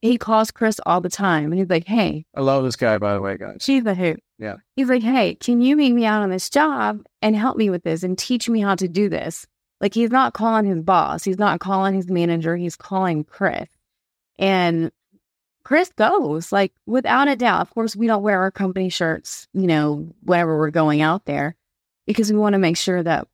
He 0.00 0.16
calls 0.16 0.50
Chris 0.50 0.80
all 0.86 1.00
the 1.00 1.08
time 1.10 1.52
and 1.52 1.58
he's 1.58 1.68
like, 1.68 1.86
Hey, 1.86 2.24
I 2.34 2.40
love 2.40 2.64
this 2.64 2.76
guy, 2.76 2.98
by 2.98 3.14
the 3.14 3.20
way, 3.20 3.36
guys. 3.36 3.58
she's 3.60 3.84
a 3.84 3.94
hoot. 3.94 4.22
Yeah. 4.38 4.56
He's 4.74 4.88
like, 4.88 5.02
Hey, 5.02 5.34
can 5.34 5.60
you 5.60 5.76
meet 5.76 5.92
me 5.92 6.06
out 6.06 6.22
on 6.22 6.30
this 6.30 6.48
job 6.48 7.04
and 7.20 7.36
help 7.36 7.56
me 7.56 7.70
with 7.70 7.82
this 7.84 8.02
and 8.02 8.18
teach 8.18 8.48
me 8.48 8.60
how 8.60 8.74
to 8.76 8.88
do 8.88 9.08
this? 9.08 9.46
Like 9.80 9.94
he's 9.94 10.10
not 10.10 10.32
calling 10.32 10.64
his 10.64 10.80
boss. 10.80 11.24
He's 11.24 11.38
not 11.38 11.60
calling 11.60 11.94
his 11.94 12.08
manager. 12.08 12.56
He's 12.56 12.76
calling 12.76 13.24
Chris. 13.24 13.68
And 14.38 14.90
Chris 15.64 15.90
goes, 15.90 16.50
like 16.52 16.72
without 16.86 17.28
a 17.28 17.36
doubt. 17.36 17.60
Of 17.60 17.70
course, 17.70 17.94
we 17.94 18.06
don't 18.06 18.22
wear 18.22 18.40
our 18.40 18.50
company 18.50 18.88
shirts, 18.88 19.46
you 19.52 19.66
know, 19.66 20.08
whenever 20.22 20.56
we're 20.58 20.70
going 20.70 21.00
out 21.02 21.26
there 21.26 21.56
because 22.06 22.32
we 22.32 22.38
want 22.38 22.54
to 22.54 22.58
make 22.58 22.76
sure 22.76 23.02
that 23.02 23.28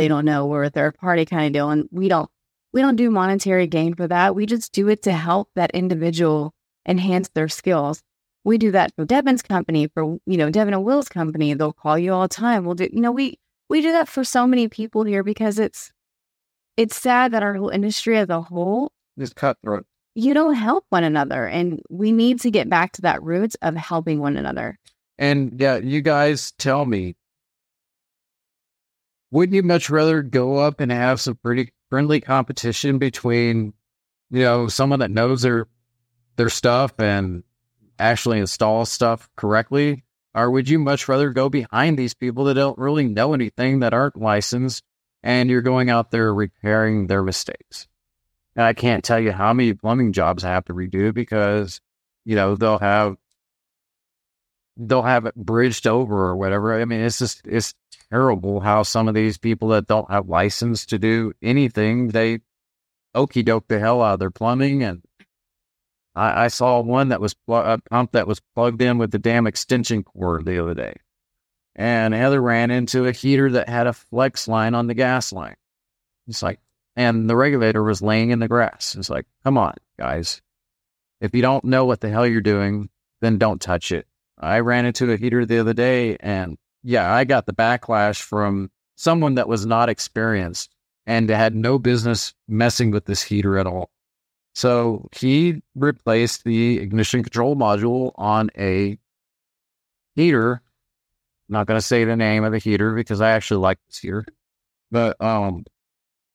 they 0.00 0.08
don't 0.08 0.24
know 0.24 0.46
we're 0.46 0.64
a 0.64 0.70
third 0.70 0.96
party 0.98 1.24
kind 1.26 1.46
of 1.46 1.52
deal. 1.52 1.70
And 1.70 1.88
we 1.92 2.08
don't 2.08 2.28
we 2.72 2.80
don't 2.80 2.96
do 2.96 3.10
monetary 3.10 3.66
gain 3.66 3.94
for 3.94 4.06
that. 4.08 4.34
We 4.34 4.46
just 4.46 4.72
do 4.72 4.88
it 4.88 5.02
to 5.02 5.12
help 5.12 5.50
that 5.56 5.70
individual 5.72 6.54
enhance 6.86 7.28
their 7.30 7.48
skills. 7.48 8.02
We 8.44 8.56
do 8.58 8.70
that 8.70 8.94
for 8.96 9.04
Devin's 9.04 9.42
company, 9.42 9.88
for 9.88 10.18
you 10.24 10.36
know, 10.38 10.50
Devin 10.50 10.72
and 10.74 10.84
Will's 10.84 11.08
company. 11.08 11.52
They'll 11.54 11.72
call 11.74 11.98
you 11.98 12.12
all 12.14 12.22
the 12.22 12.28
time. 12.28 12.64
We'll 12.64 12.74
do 12.76 12.88
you 12.92 13.00
know, 13.00 13.12
we 13.12 13.38
we 13.68 13.82
do 13.82 13.92
that 13.92 14.08
for 14.08 14.24
so 14.24 14.46
many 14.46 14.68
people 14.68 15.04
here 15.04 15.22
because 15.22 15.58
it's 15.58 15.92
it's 16.76 16.96
sad 16.96 17.32
that 17.32 17.42
our 17.42 17.54
whole 17.54 17.68
industry 17.68 18.16
as 18.16 18.30
a 18.30 18.40
whole 18.40 18.92
It's 19.18 19.34
cutthroat. 19.34 19.84
you 20.14 20.32
don't 20.32 20.54
help 20.54 20.86
one 20.88 21.04
another. 21.04 21.46
And 21.46 21.82
we 21.90 22.12
need 22.12 22.40
to 22.40 22.50
get 22.50 22.70
back 22.70 22.92
to 22.92 23.02
that 23.02 23.22
roots 23.22 23.56
of 23.60 23.76
helping 23.76 24.20
one 24.20 24.36
another. 24.38 24.78
And 25.18 25.60
yeah, 25.60 25.76
you 25.76 26.00
guys 26.00 26.52
tell 26.52 26.86
me, 26.86 27.14
wouldn't 29.30 29.54
you 29.54 29.62
much 29.62 29.90
rather 29.90 30.22
go 30.22 30.56
up 30.56 30.80
and 30.80 30.90
have 30.90 31.20
some 31.20 31.36
pretty 31.36 31.72
friendly 31.88 32.20
competition 32.20 32.98
between, 32.98 33.72
you 34.30 34.42
know, 34.42 34.68
someone 34.68 35.00
that 35.00 35.10
knows 35.10 35.42
their 35.42 35.66
their 36.36 36.48
stuff 36.48 36.98
and 36.98 37.42
actually 37.98 38.38
install 38.38 38.84
stuff 38.84 39.28
correctly? 39.36 40.04
Or 40.34 40.50
would 40.50 40.68
you 40.68 40.78
much 40.78 41.08
rather 41.08 41.30
go 41.30 41.48
behind 41.48 41.98
these 41.98 42.14
people 42.14 42.44
that 42.44 42.54
don't 42.54 42.78
really 42.78 43.08
know 43.08 43.34
anything 43.34 43.80
that 43.80 43.94
aren't 43.94 44.16
licensed 44.16 44.84
and 45.22 45.50
you're 45.50 45.60
going 45.60 45.90
out 45.90 46.10
there 46.10 46.32
repairing 46.32 47.06
their 47.08 47.22
mistakes? 47.22 47.88
And 48.56 48.64
I 48.64 48.72
can't 48.72 49.04
tell 49.04 49.18
you 49.18 49.32
how 49.32 49.52
many 49.52 49.74
plumbing 49.74 50.12
jobs 50.12 50.44
I 50.44 50.50
have 50.50 50.64
to 50.66 50.74
redo 50.74 51.12
because, 51.12 51.80
you 52.24 52.36
know, 52.36 52.56
they'll 52.56 52.78
have 52.78 53.16
they'll 54.76 55.02
have 55.02 55.26
it 55.26 55.34
bridged 55.34 55.86
over 55.86 56.26
or 56.26 56.36
whatever. 56.36 56.80
I 56.80 56.84
mean, 56.84 57.00
it's 57.00 57.18
just 57.18 57.46
it's 57.46 57.74
terrible 58.10 58.60
how 58.60 58.82
some 58.82 59.08
of 59.08 59.14
these 59.14 59.38
people 59.38 59.68
that 59.68 59.86
don't 59.86 60.10
have 60.10 60.28
license 60.28 60.86
to 60.86 60.98
do 60.98 61.32
anything, 61.42 62.08
they 62.08 62.40
okey 63.14 63.42
doke 63.42 63.68
the 63.68 63.78
hell 63.78 64.02
out 64.02 64.14
of 64.14 64.18
their 64.20 64.30
plumbing. 64.30 64.82
And 64.82 65.02
I, 66.14 66.44
I 66.44 66.48
saw 66.48 66.80
one 66.80 67.08
that 67.10 67.20
was 67.20 67.34
pl- 67.34 67.56
a 67.56 67.78
pump 67.78 68.12
that 68.12 68.26
was 68.26 68.40
plugged 68.54 68.82
in 68.82 68.98
with 68.98 69.10
the 69.10 69.18
damn 69.18 69.46
extension 69.46 70.02
cord 70.02 70.44
the 70.44 70.62
other 70.62 70.74
day. 70.74 70.94
and 71.76 72.14
Heather 72.14 72.40
ran 72.40 72.70
into 72.70 73.06
a 73.06 73.12
heater 73.12 73.50
that 73.52 73.68
had 73.68 73.86
a 73.86 73.92
flex 73.92 74.48
line 74.48 74.74
on 74.74 74.86
the 74.86 74.94
gas 74.94 75.32
line. 75.32 75.56
It's 76.26 76.42
like, 76.42 76.60
and 76.96 77.28
the 77.30 77.36
regulator 77.36 77.82
was 77.82 78.02
laying 78.02 78.30
in 78.30 78.40
the 78.40 78.48
grass. 78.48 78.96
It's 78.96 79.10
like, 79.10 79.26
come 79.44 79.56
on, 79.56 79.74
guys. 79.98 80.42
If 81.20 81.34
you 81.34 81.42
don't 81.42 81.64
know 81.64 81.84
what 81.84 82.00
the 82.00 82.10
hell 82.10 82.26
you're 82.26 82.40
doing, 82.40 82.88
then 83.20 83.38
don't 83.38 83.60
touch 83.60 83.92
it. 83.92 84.06
I 84.40 84.60
ran 84.60 84.86
into 84.86 85.12
a 85.12 85.16
heater 85.16 85.44
the 85.44 85.58
other 85.58 85.74
day 85.74 86.16
and 86.20 86.56
yeah, 86.82 87.12
I 87.12 87.24
got 87.24 87.46
the 87.46 87.52
backlash 87.52 88.22
from 88.22 88.70
someone 88.96 89.34
that 89.34 89.48
was 89.48 89.66
not 89.66 89.88
experienced 89.88 90.74
and 91.06 91.28
had 91.28 91.54
no 91.54 91.78
business 91.78 92.34
messing 92.48 92.90
with 92.90 93.04
this 93.04 93.22
heater 93.22 93.58
at 93.58 93.66
all. 93.66 93.90
So 94.54 95.08
he 95.16 95.62
replaced 95.74 96.44
the 96.44 96.78
ignition 96.78 97.22
control 97.22 97.56
module 97.56 98.12
on 98.16 98.50
a 98.58 98.98
heater. 100.16 100.54
I'm 101.48 101.52
not 101.52 101.66
going 101.66 101.78
to 101.78 101.86
say 101.86 102.04
the 102.04 102.16
name 102.16 102.44
of 102.44 102.52
the 102.52 102.58
heater 102.58 102.94
because 102.94 103.20
I 103.20 103.30
actually 103.30 103.60
like 103.60 103.78
this 103.88 103.98
heater, 103.98 104.24
but 104.90 105.20
um, 105.20 105.64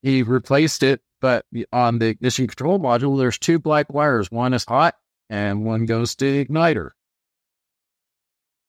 he 0.01 0.23
replaced 0.23 0.83
it. 0.83 1.01
But 1.21 1.45
on 1.71 1.99
the 1.99 2.07
ignition 2.07 2.47
control 2.47 2.79
module, 2.79 3.17
there's 3.17 3.39
two 3.39 3.57
black 3.57 3.91
wires. 3.91 4.29
One 4.29 4.53
is 4.53 4.65
hot 4.65 4.95
and 5.29 5.65
one 5.65 5.85
goes 5.85 6.15
to 6.15 6.25
the 6.31 6.45
igniter. 6.45 6.91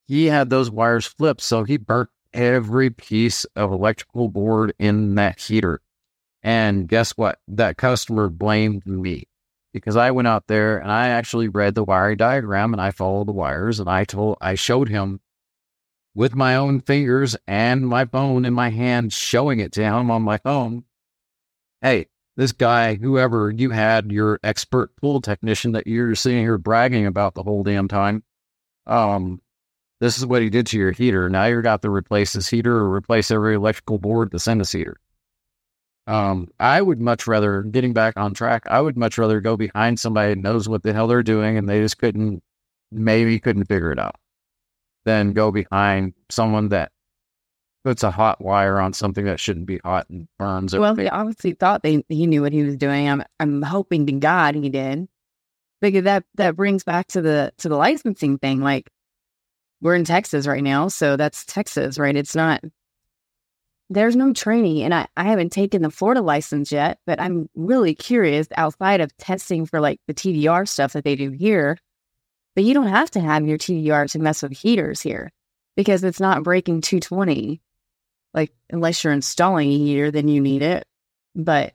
He 0.06 0.26
had 0.26 0.50
those 0.50 0.70
wires 0.70 1.06
flipped, 1.06 1.40
so 1.40 1.64
he 1.64 1.76
burnt 1.76 2.10
every 2.32 2.90
piece 2.90 3.44
of 3.56 3.72
electrical 3.72 4.28
board 4.28 4.74
in 4.78 5.14
that 5.16 5.40
heater. 5.40 5.80
And 6.42 6.86
guess 6.86 7.12
what? 7.12 7.40
That 7.48 7.76
customer 7.76 8.28
blamed 8.28 8.86
me 8.86 9.24
because 9.72 9.96
I 9.96 10.12
went 10.12 10.28
out 10.28 10.46
there 10.46 10.78
and 10.78 10.92
I 10.92 11.08
actually 11.08 11.48
read 11.48 11.74
the 11.74 11.84
wiring 11.84 12.18
diagram 12.18 12.72
and 12.72 12.80
I 12.80 12.92
followed 12.92 13.26
the 13.26 13.32
wires 13.32 13.80
and 13.80 13.88
I 13.88 14.04
told, 14.04 14.38
I 14.40 14.54
showed 14.54 14.88
him 14.88 15.20
with 16.14 16.34
my 16.34 16.56
own 16.56 16.80
fingers 16.80 17.36
and 17.46 17.86
my 17.86 18.04
phone 18.04 18.44
in 18.44 18.54
my 18.54 18.70
hand, 18.70 19.12
showing 19.12 19.60
it 19.60 19.72
to 19.72 19.82
him 19.82 20.10
on 20.10 20.22
my 20.22 20.38
phone. 20.38 20.84
Hey, 21.82 22.06
this 22.36 22.52
guy, 22.52 22.94
whoever 22.94 23.50
you 23.50 23.70
had, 23.70 24.12
your 24.12 24.38
expert 24.42 24.94
pool 24.96 25.20
technician 25.20 25.72
that 25.72 25.86
you're 25.86 26.14
sitting 26.14 26.40
here 26.40 26.58
bragging 26.58 27.06
about 27.06 27.34
the 27.34 27.42
whole 27.42 27.62
damn 27.62 27.88
time, 27.88 28.22
um, 28.86 29.40
this 30.00 30.18
is 30.18 30.26
what 30.26 30.42
he 30.42 30.50
did 30.50 30.66
to 30.68 30.78
your 30.78 30.92
heater. 30.92 31.28
Now 31.28 31.46
you're 31.46 31.62
got 31.62 31.82
to 31.82 31.90
replace 31.90 32.34
this 32.34 32.48
heater 32.48 32.76
or 32.76 32.92
replace 32.92 33.30
every 33.30 33.54
electrical 33.54 33.98
board 33.98 34.30
to 34.32 34.38
send 34.38 34.60
this 34.60 34.72
heater. 34.72 34.98
Um, 36.06 36.48
I 36.60 36.82
would 36.82 37.00
much 37.00 37.26
rather 37.26 37.62
getting 37.62 37.92
back 37.92 38.14
on 38.16 38.32
track. 38.32 38.64
I 38.68 38.80
would 38.80 38.96
much 38.96 39.18
rather 39.18 39.40
go 39.40 39.56
behind 39.56 39.98
somebody 39.98 40.34
that 40.34 40.40
knows 40.40 40.68
what 40.68 40.82
the 40.82 40.92
hell 40.92 41.08
they're 41.08 41.22
doing 41.22 41.56
and 41.56 41.68
they 41.68 41.80
just 41.80 41.98
couldn't, 41.98 42.42
maybe 42.92 43.40
couldn't 43.40 43.64
figure 43.64 43.90
it 43.90 43.98
out, 43.98 44.14
than 45.04 45.32
go 45.32 45.50
behind 45.50 46.14
someone 46.30 46.68
that 46.68 46.92
puts 47.82 48.02
a 48.02 48.10
hot 48.10 48.40
wire 48.40 48.80
on 48.80 48.92
something 48.92 49.24
that 49.24 49.40
shouldn't 49.40 49.66
be 49.66 49.78
hot 49.84 50.08
and 50.10 50.28
burns 50.38 50.74
it. 50.74 50.80
Well, 50.80 50.94
he 50.94 51.08
obviously 51.08 51.52
thought 51.52 51.82
they 51.82 52.04
he 52.08 52.26
knew 52.26 52.42
what 52.42 52.52
he 52.52 52.62
was 52.62 52.76
doing. 52.76 53.08
I'm 53.08 53.22
I'm 53.40 53.62
hoping 53.62 54.06
to 54.06 54.12
God 54.12 54.56
he 54.56 54.68
did, 54.68 55.08
because 55.80 56.04
that 56.04 56.24
that 56.34 56.56
brings 56.56 56.84
back 56.84 57.06
to 57.08 57.22
the 57.22 57.52
to 57.58 57.68
the 57.68 57.76
licensing 57.76 58.38
thing. 58.38 58.60
Like 58.60 58.90
we're 59.80 59.94
in 59.94 60.04
Texas 60.04 60.46
right 60.46 60.62
now, 60.62 60.88
so 60.88 61.16
that's 61.16 61.44
Texas, 61.44 61.98
right? 61.98 62.16
It's 62.16 62.34
not 62.34 62.62
there's 63.88 64.16
no 64.16 64.32
training 64.32 64.82
and 64.82 64.92
I, 64.92 65.06
I 65.16 65.24
haven't 65.24 65.50
taken 65.50 65.82
the 65.82 65.90
Florida 65.90 66.20
license 66.20 66.72
yet, 66.72 66.98
but 67.06 67.20
I'm 67.20 67.48
really 67.54 67.94
curious 67.94 68.48
outside 68.56 69.00
of 69.00 69.16
testing 69.16 69.64
for 69.66 69.80
like 69.80 70.00
the 70.08 70.14
TDR 70.14 70.68
stuff 70.68 70.94
that 70.94 71.04
they 71.04 71.14
do 71.14 71.30
here. 71.30 71.78
But 72.54 72.64
you 72.64 72.74
don't 72.74 72.88
have 72.88 73.10
to 73.12 73.20
have 73.20 73.46
your 73.46 73.58
TDR 73.58 74.10
to 74.10 74.18
mess 74.18 74.42
with 74.42 74.52
heaters 74.52 75.02
here 75.02 75.30
because 75.76 76.02
it's 76.02 76.20
not 76.20 76.42
breaking 76.42 76.80
220. 76.80 77.60
Like, 78.32 78.52
unless 78.70 79.04
you're 79.04 79.12
installing 79.12 79.68
a 79.68 79.78
heater, 79.78 80.10
then 80.10 80.26
you 80.26 80.40
need 80.40 80.62
it. 80.62 80.84
But 81.34 81.74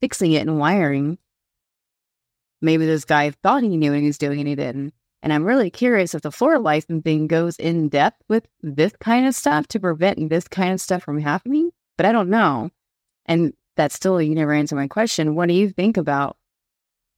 fixing 0.00 0.32
it 0.32 0.46
and 0.46 0.58
wiring, 0.58 1.18
maybe 2.60 2.86
this 2.86 3.04
guy 3.04 3.30
thought 3.30 3.62
he 3.62 3.76
knew 3.76 3.92
what 3.92 4.00
he 4.00 4.06
was 4.06 4.18
doing 4.18 4.40
and 4.40 4.48
he 4.48 4.56
didn't. 4.56 4.94
And 5.22 5.32
I'm 5.32 5.44
really 5.44 5.70
curious 5.70 6.14
if 6.14 6.22
the 6.22 6.32
Florida 6.32 6.62
licensing 6.62 7.26
goes 7.26 7.56
in 7.56 7.88
depth 7.88 8.22
with 8.28 8.46
this 8.62 8.92
kind 9.00 9.26
of 9.26 9.34
stuff 9.34 9.66
to 9.68 9.80
prevent 9.80 10.30
this 10.30 10.48
kind 10.48 10.72
of 10.72 10.80
stuff 10.80 11.02
from 11.02 11.20
happening. 11.20 11.70
But 11.96 12.06
I 12.06 12.12
don't 12.12 12.30
know. 12.30 12.70
And 13.26 13.52
that's 13.76 13.94
still, 13.94 14.20
you 14.20 14.34
never 14.34 14.52
answer 14.52 14.76
my 14.76 14.88
question. 14.88 15.34
What 15.34 15.48
do 15.48 15.54
you 15.54 15.70
think 15.70 15.96
about 15.96 16.36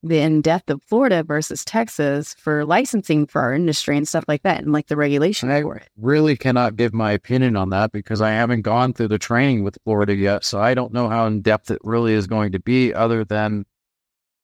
the 0.02 0.18
in 0.18 0.40
depth 0.40 0.68
of 0.68 0.82
Florida 0.82 1.22
versus 1.22 1.64
Texas 1.64 2.34
for 2.34 2.64
licensing 2.64 3.26
for 3.26 3.40
our 3.40 3.54
industry 3.54 3.96
and 3.96 4.06
stuff 4.06 4.24
like 4.26 4.42
that 4.42 4.60
and 4.60 4.72
like 4.72 4.88
the 4.88 4.96
regulation 4.96 5.48
I 5.50 5.62
really 5.96 6.36
cannot 6.36 6.74
give 6.74 6.92
my 6.92 7.12
opinion 7.12 7.56
on 7.56 7.70
that 7.70 7.92
because 7.92 8.20
I 8.20 8.30
haven't 8.30 8.62
gone 8.62 8.94
through 8.94 9.08
the 9.08 9.18
training 9.18 9.62
with 9.62 9.78
Florida 9.84 10.14
yet. 10.14 10.44
So 10.44 10.60
I 10.60 10.74
don't 10.74 10.92
know 10.92 11.08
how 11.08 11.26
in 11.26 11.40
depth 11.40 11.70
it 11.70 11.78
really 11.84 12.14
is 12.14 12.26
going 12.26 12.50
to 12.52 12.58
be, 12.58 12.92
other 12.92 13.24
than 13.24 13.64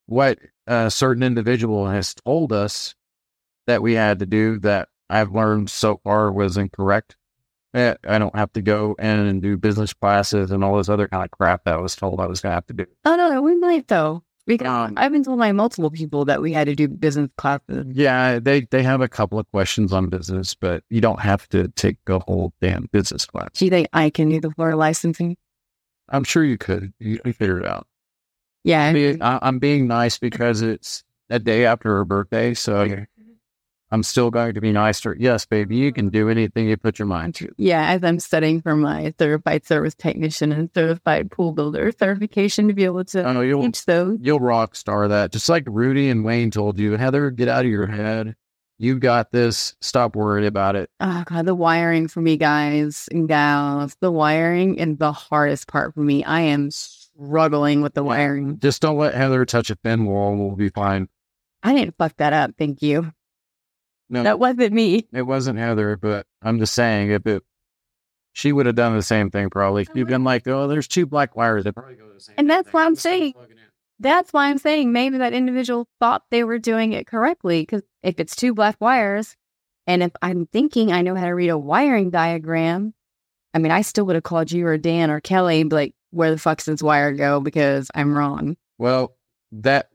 what 0.06 0.38
a 0.68 0.90
certain 0.90 1.24
individual 1.24 1.88
has 1.88 2.14
told 2.14 2.52
us 2.52 2.94
that 3.68 3.82
we 3.82 3.94
had 3.94 4.18
to 4.18 4.26
do 4.26 4.58
that 4.60 4.88
I've 5.08 5.30
learned 5.32 5.70
so 5.70 6.00
far 6.02 6.32
was 6.32 6.56
incorrect. 6.56 7.16
Eh, 7.74 7.94
I 8.08 8.18
don't 8.18 8.34
have 8.34 8.52
to 8.54 8.62
go 8.62 8.96
in 8.98 9.06
and 9.06 9.40
do 9.42 9.56
business 9.56 9.92
classes 9.92 10.50
and 10.50 10.64
all 10.64 10.76
this 10.78 10.88
other 10.88 11.06
kind 11.06 11.22
of 11.24 11.30
crap 11.30 11.64
that 11.64 11.74
I 11.74 11.76
was 11.76 11.94
told 11.94 12.18
I 12.18 12.26
was 12.26 12.40
going 12.40 12.50
to 12.50 12.54
have 12.54 12.66
to 12.66 12.72
do. 12.72 12.86
Oh, 13.04 13.14
no, 13.14 13.30
no, 13.30 13.42
we 13.42 13.54
might 13.56 13.86
though. 13.88 14.24
Because 14.46 14.88
Um, 14.88 14.94
I've 14.96 15.12
been 15.12 15.22
told 15.22 15.38
by 15.38 15.52
multiple 15.52 15.90
people 15.90 16.24
that 16.24 16.40
we 16.40 16.54
had 16.54 16.66
to 16.68 16.74
do 16.74 16.88
business 16.88 17.28
classes. 17.36 17.86
Yeah, 17.92 18.38
they, 18.38 18.62
they 18.62 18.82
have 18.82 19.02
a 19.02 19.08
couple 19.08 19.38
of 19.38 19.46
questions 19.50 19.92
on 19.92 20.08
business, 20.08 20.54
but 20.54 20.82
you 20.88 21.02
don't 21.02 21.20
have 21.20 21.46
to 21.50 21.68
take 21.76 21.98
a 22.08 22.18
whole 22.18 22.54
damn 22.62 22.88
business 22.90 23.26
class. 23.26 23.50
Do 23.52 23.66
you 23.66 23.70
think 23.70 23.88
I 23.92 24.08
can 24.08 24.30
do 24.30 24.40
the 24.40 24.50
Florida 24.50 24.78
licensing? 24.78 25.36
I'm 26.08 26.24
sure 26.24 26.42
you 26.42 26.56
could. 26.56 26.94
You 26.98 27.18
can 27.18 27.34
figure 27.34 27.58
it 27.60 27.66
out. 27.66 27.86
Yeah. 28.64 29.16
I 29.20 29.38
I'm 29.42 29.58
being 29.58 29.86
nice 29.86 30.18
because 30.18 30.62
it's 30.62 31.04
a 31.28 31.38
day 31.38 31.66
after 31.66 31.94
her 31.96 32.06
birthday, 32.06 32.54
so 32.54 33.04
I'm 33.90 34.02
still 34.02 34.30
going 34.30 34.52
to 34.54 34.60
be 34.60 34.70
nice 34.72 35.00
to 35.00 35.10
her. 35.10 35.16
Yes, 35.18 35.46
baby, 35.46 35.76
you 35.76 35.92
can 35.92 36.10
do 36.10 36.28
anything 36.28 36.68
you 36.68 36.76
put 36.76 36.98
your 36.98 37.06
mind 37.06 37.34
to. 37.36 37.48
Yeah, 37.56 37.88
as 37.90 38.04
I'm 38.04 38.18
studying 38.20 38.60
for 38.60 38.76
my 38.76 39.14
certified 39.18 39.64
service 39.64 39.94
technician 39.94 40.52
and 40.52 40.68
certified 40.74 41.30
pool 41.30 41.52
builder 41.52 41.90
certification 41.98 42.68
to 42.68 42.74
be 42.74 42.84
able 42.84 43.04
to 43.06 43.24
Oh, 43.26 43.40
you'll 43.40 43.62
teach 43.62 43.86
those. 43.86 44.18
you'll 44.20 44.40
rock 44.40 44.76
star 44.76 45.08
that. 45.08 45.32
Just 45.32 45.48
like 45.48 45.64
Rudy 45.66 46.10
and 46.10 46.22
Wayne 46.24 46.50
told 46.50 46.78
you, 46.78 46.96
Heather, 46.98 47.30
get 47.30 47.48
out 47.48 47.64
of 47.64 47.70
your 47.70 47.86
head. 47.86 48.34
You 48.80 48.98
got 48.98 49.32
this. 49.32 49.74
Stop 49.80 50.14
worrying 50.14 50.46
about 50.46 50.76
it. 50.76 50.88
Oh 51.00 51.24
god, 51.26 51.46
the 51.46 51.54
wiring 51.54 52.06
for 52.08 52.20
me, 52.20 52.36
guys 52.36 53.08
and 53.10 53.26
gals. 53.26 53.96
The 54.00 54.12
wiring 54.12 54.76
is 54.76 54.98
the 54.98 55.12
hardest 55.12 55.66
part 55.66 55.94
for 55.94 56.00
me. 56.00 56.22
I 56.22 56.42
am 56.42 56.70
struggling 56.70 57.80
with 57.80 57.94
the 57.94 58.04
wiring. 58.04 58.58
Just 58.60 58.80
don't 58.82 58.96
let 58.98 59.14
Heather 59.14 59.44
touch 59.46 59.70
a 59.70 59.74
thin 59.82 60.04
wall. 60.04 60.36
We'll 60.36 60.54
be 60.56 60.68
fine. 60.68 61.08
I 61.62 61.74
didn't 61.74 61.96
fuck 61.98 62.16
that 62.18 62.32
up. 62.32 62.52
Thank 62.56 62.82
you. 62.82 63.12
No, 64.10 64.22
That 64.22 64.38
wasn't 64.38 64.72
me. 64.72 65.06
it 65.12 65.22
wasn't 65.22 65.58
Heather, 65.58 65.96
but 65.96 66.26
I'm 66.42 66.58
just 66.58 66.74
saying 66.74 67.10
if 67.10 67.26
it, 67.26 67.42
she 68.32 68.52
would 68.52 68.66
have 68.66 68.74
done 68.74 68.94
the 68.96 69.02
same 69.02 69.30
thing 69.30 69.50
probably. 69.50 69.86
You've 69.94 70.08
been 70.08 70.24
like, 70.24 70.46
oh, 70.46 70.66
there's 70.68 70.88
two 70.88 71.06
black 71.06 71.36
wires. 71.36 71.64
They 71.64 71.72
probably 71.72 71.96
go 71.96 72.08
the 72.12 72.20
same. 72.20 72.34
And 72.38 72.48
that's 72.48 72.72
what 72.72 72.86
I'm 72.86 72.94
saying. 72.94 73.32
plug 73.34 73.46
it 73.50 73.52
in. 73.52 73.58
That's 74.00 74.32
why 74.32 74.48
I'm 74.48 74.58
saying 74.58 74.92
maybe 74.92 75.18
that 75.18 75.32
individual 75.32 75.88
thought 75.98 76.22
they 76.30 76.44
were 76.44 76.58
doing 76.58 76.92
it 76.92 77.06
correctly. 77.06 77.62
Because 77.62 77.82
if 78.02 78.20
it's 78.20 78.36
two 78.36 78.54
black 78.54 78.76
wires, 78.80 79.34
and 79.88 80.02
if 80.02 80.12
I'm 80.22 80.46
thinking 80.46 80.92
I 80.92 81.02
know 81.02 81.14
how 81.16 81.24
to 81.26 81.32
read 81.34 81.48
a 81.48 81.58
wiring 81.58 82.10
diagram, 82.10 82.94
I 83.54 83.58
mean, 83.58 83.72
I 83.72 83.82
still 83.82 84.06
would 84.06 84.14
have 84.14 84.22
called 84.22 84.52
you 84.52 84.66
or 84.66 84.78
Dan 84.78 85.10
or 85.10 85.20
Kelly, 85.20 85.64
like, 85.64 85.94
where 86.10 86.30
the 86.30 86.38
fuck's 86.38 86.66
this 86.66 86.82
wire 86.82 87.12
go? 87.12 87.40
Because 87.40 87.90
I'm 87.94 88.16
wrong. 88.16 88.56
Well, 88.78 89.16
that 89.52 89.88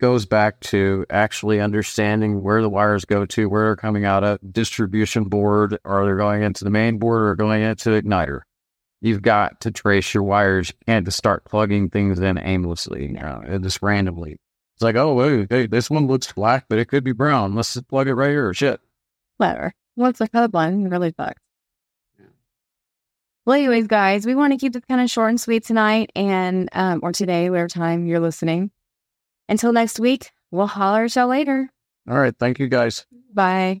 goes 0.00 0.26
back 0.26 0.60
to 0.60 1.06
actually 1.10 1.60
understanding 1.60 2.42
where 2.42 2.62
the 2.62 2.68
wires 2.68 3.04
go 3.04 3.24
to, 3.26 3.48
where 3.48 3.64
they're 3.64 3.76
coming 3.76 4.04
out 4.04 4.24
of 4.24 4.38
distribution 4.52 5.24
board, 5.24 5.78
or 5.84 6.04
they're 6.04 6.16
going 6.16 6.42
into 6.42 6.64
the 6.64 6.70
main 6.70 6.98
board 6.98 7.22
or 7.22 7.34
going 7.34 7.62
into 7.62 7.90
igniter. 7.90 8.40
You've 9.00 9.22
got 9.22 9.60
to 9.62 9.70
trace 9.70 10.14
your 10.14 10.22
wires. 10.22 10.72
and 10.86 11.04
can't 11.04 11.12
start 11.12 11.44
plugging 11.44 11.90
things 11.90 12.18
in 12.18 12.38
aimlessly, 12.38 13.06
you 13.06 13.12
know, 13.12 13.58
just 13.62 13.82
randomly. 13.82 14.38
It's 14.74 14.82
like, 14.82 14.96
oh, 14.96 15.14
wait, 15.14 15.46
hey, 15.50 15.66
this 15.66 15.88
one 15.88 16.06
looks 16.06 16.32
black, 16.32 16.66
but 16.68 16.78
it 16.78 16.88
could 16.88 17.04
be 17.04 17.12
brown. 17.12 17.54
Let's 17.54 17.72
just 17.74 17.88
plug 17.88 18.08
it 18.08 18.14
right 18.14 18.30
here. 18.30 18.48
Or 18.48 18.54
shit. 18.54 18.80
Whatever. 19.38 19.72
Once 19.96 20.20
I 20.20 20.26
colorblind, 20.26 20.84
it 20.84 20.90
really 20.90 21.14
sucks. 21.16 21.40
Well, 23.46 23.54
anyways, 23.54 23.86
guys, 23.86 24.26
we 24.26 24.34
want 24.34 24.52
to 24.52 24.58
keep 24.58 24.72
this 24.72 24.84
kind 24.86 25.00
of 25.00 25.08
short 25.08 25.30
and 25.30 25.40
sweet 25.40 25.64
tonight 25.64 26.10
and 26.16 26.68
um, 26.72 27.00
or 27.02 27.12
today, 27.12 27.48
whatever 27.48 27.68
time 27.68 28.06
you're 28.06 28.20
listening. 28.20 28.72
Until 29.48 29.72
next 29.72 30.00
week, 30.00 30.30
we'll 30.50 30.66
holler 30.66 31.04
at 31.04 31.16
y'all 31.16 31.28
later. 31.28 31.70
All 32.08 32.18
right. 32.18 32.34
Thank 32.38 32.58
you, 32.58 32.68
guys. 32.68 33.06
Bye. 33.32 33.80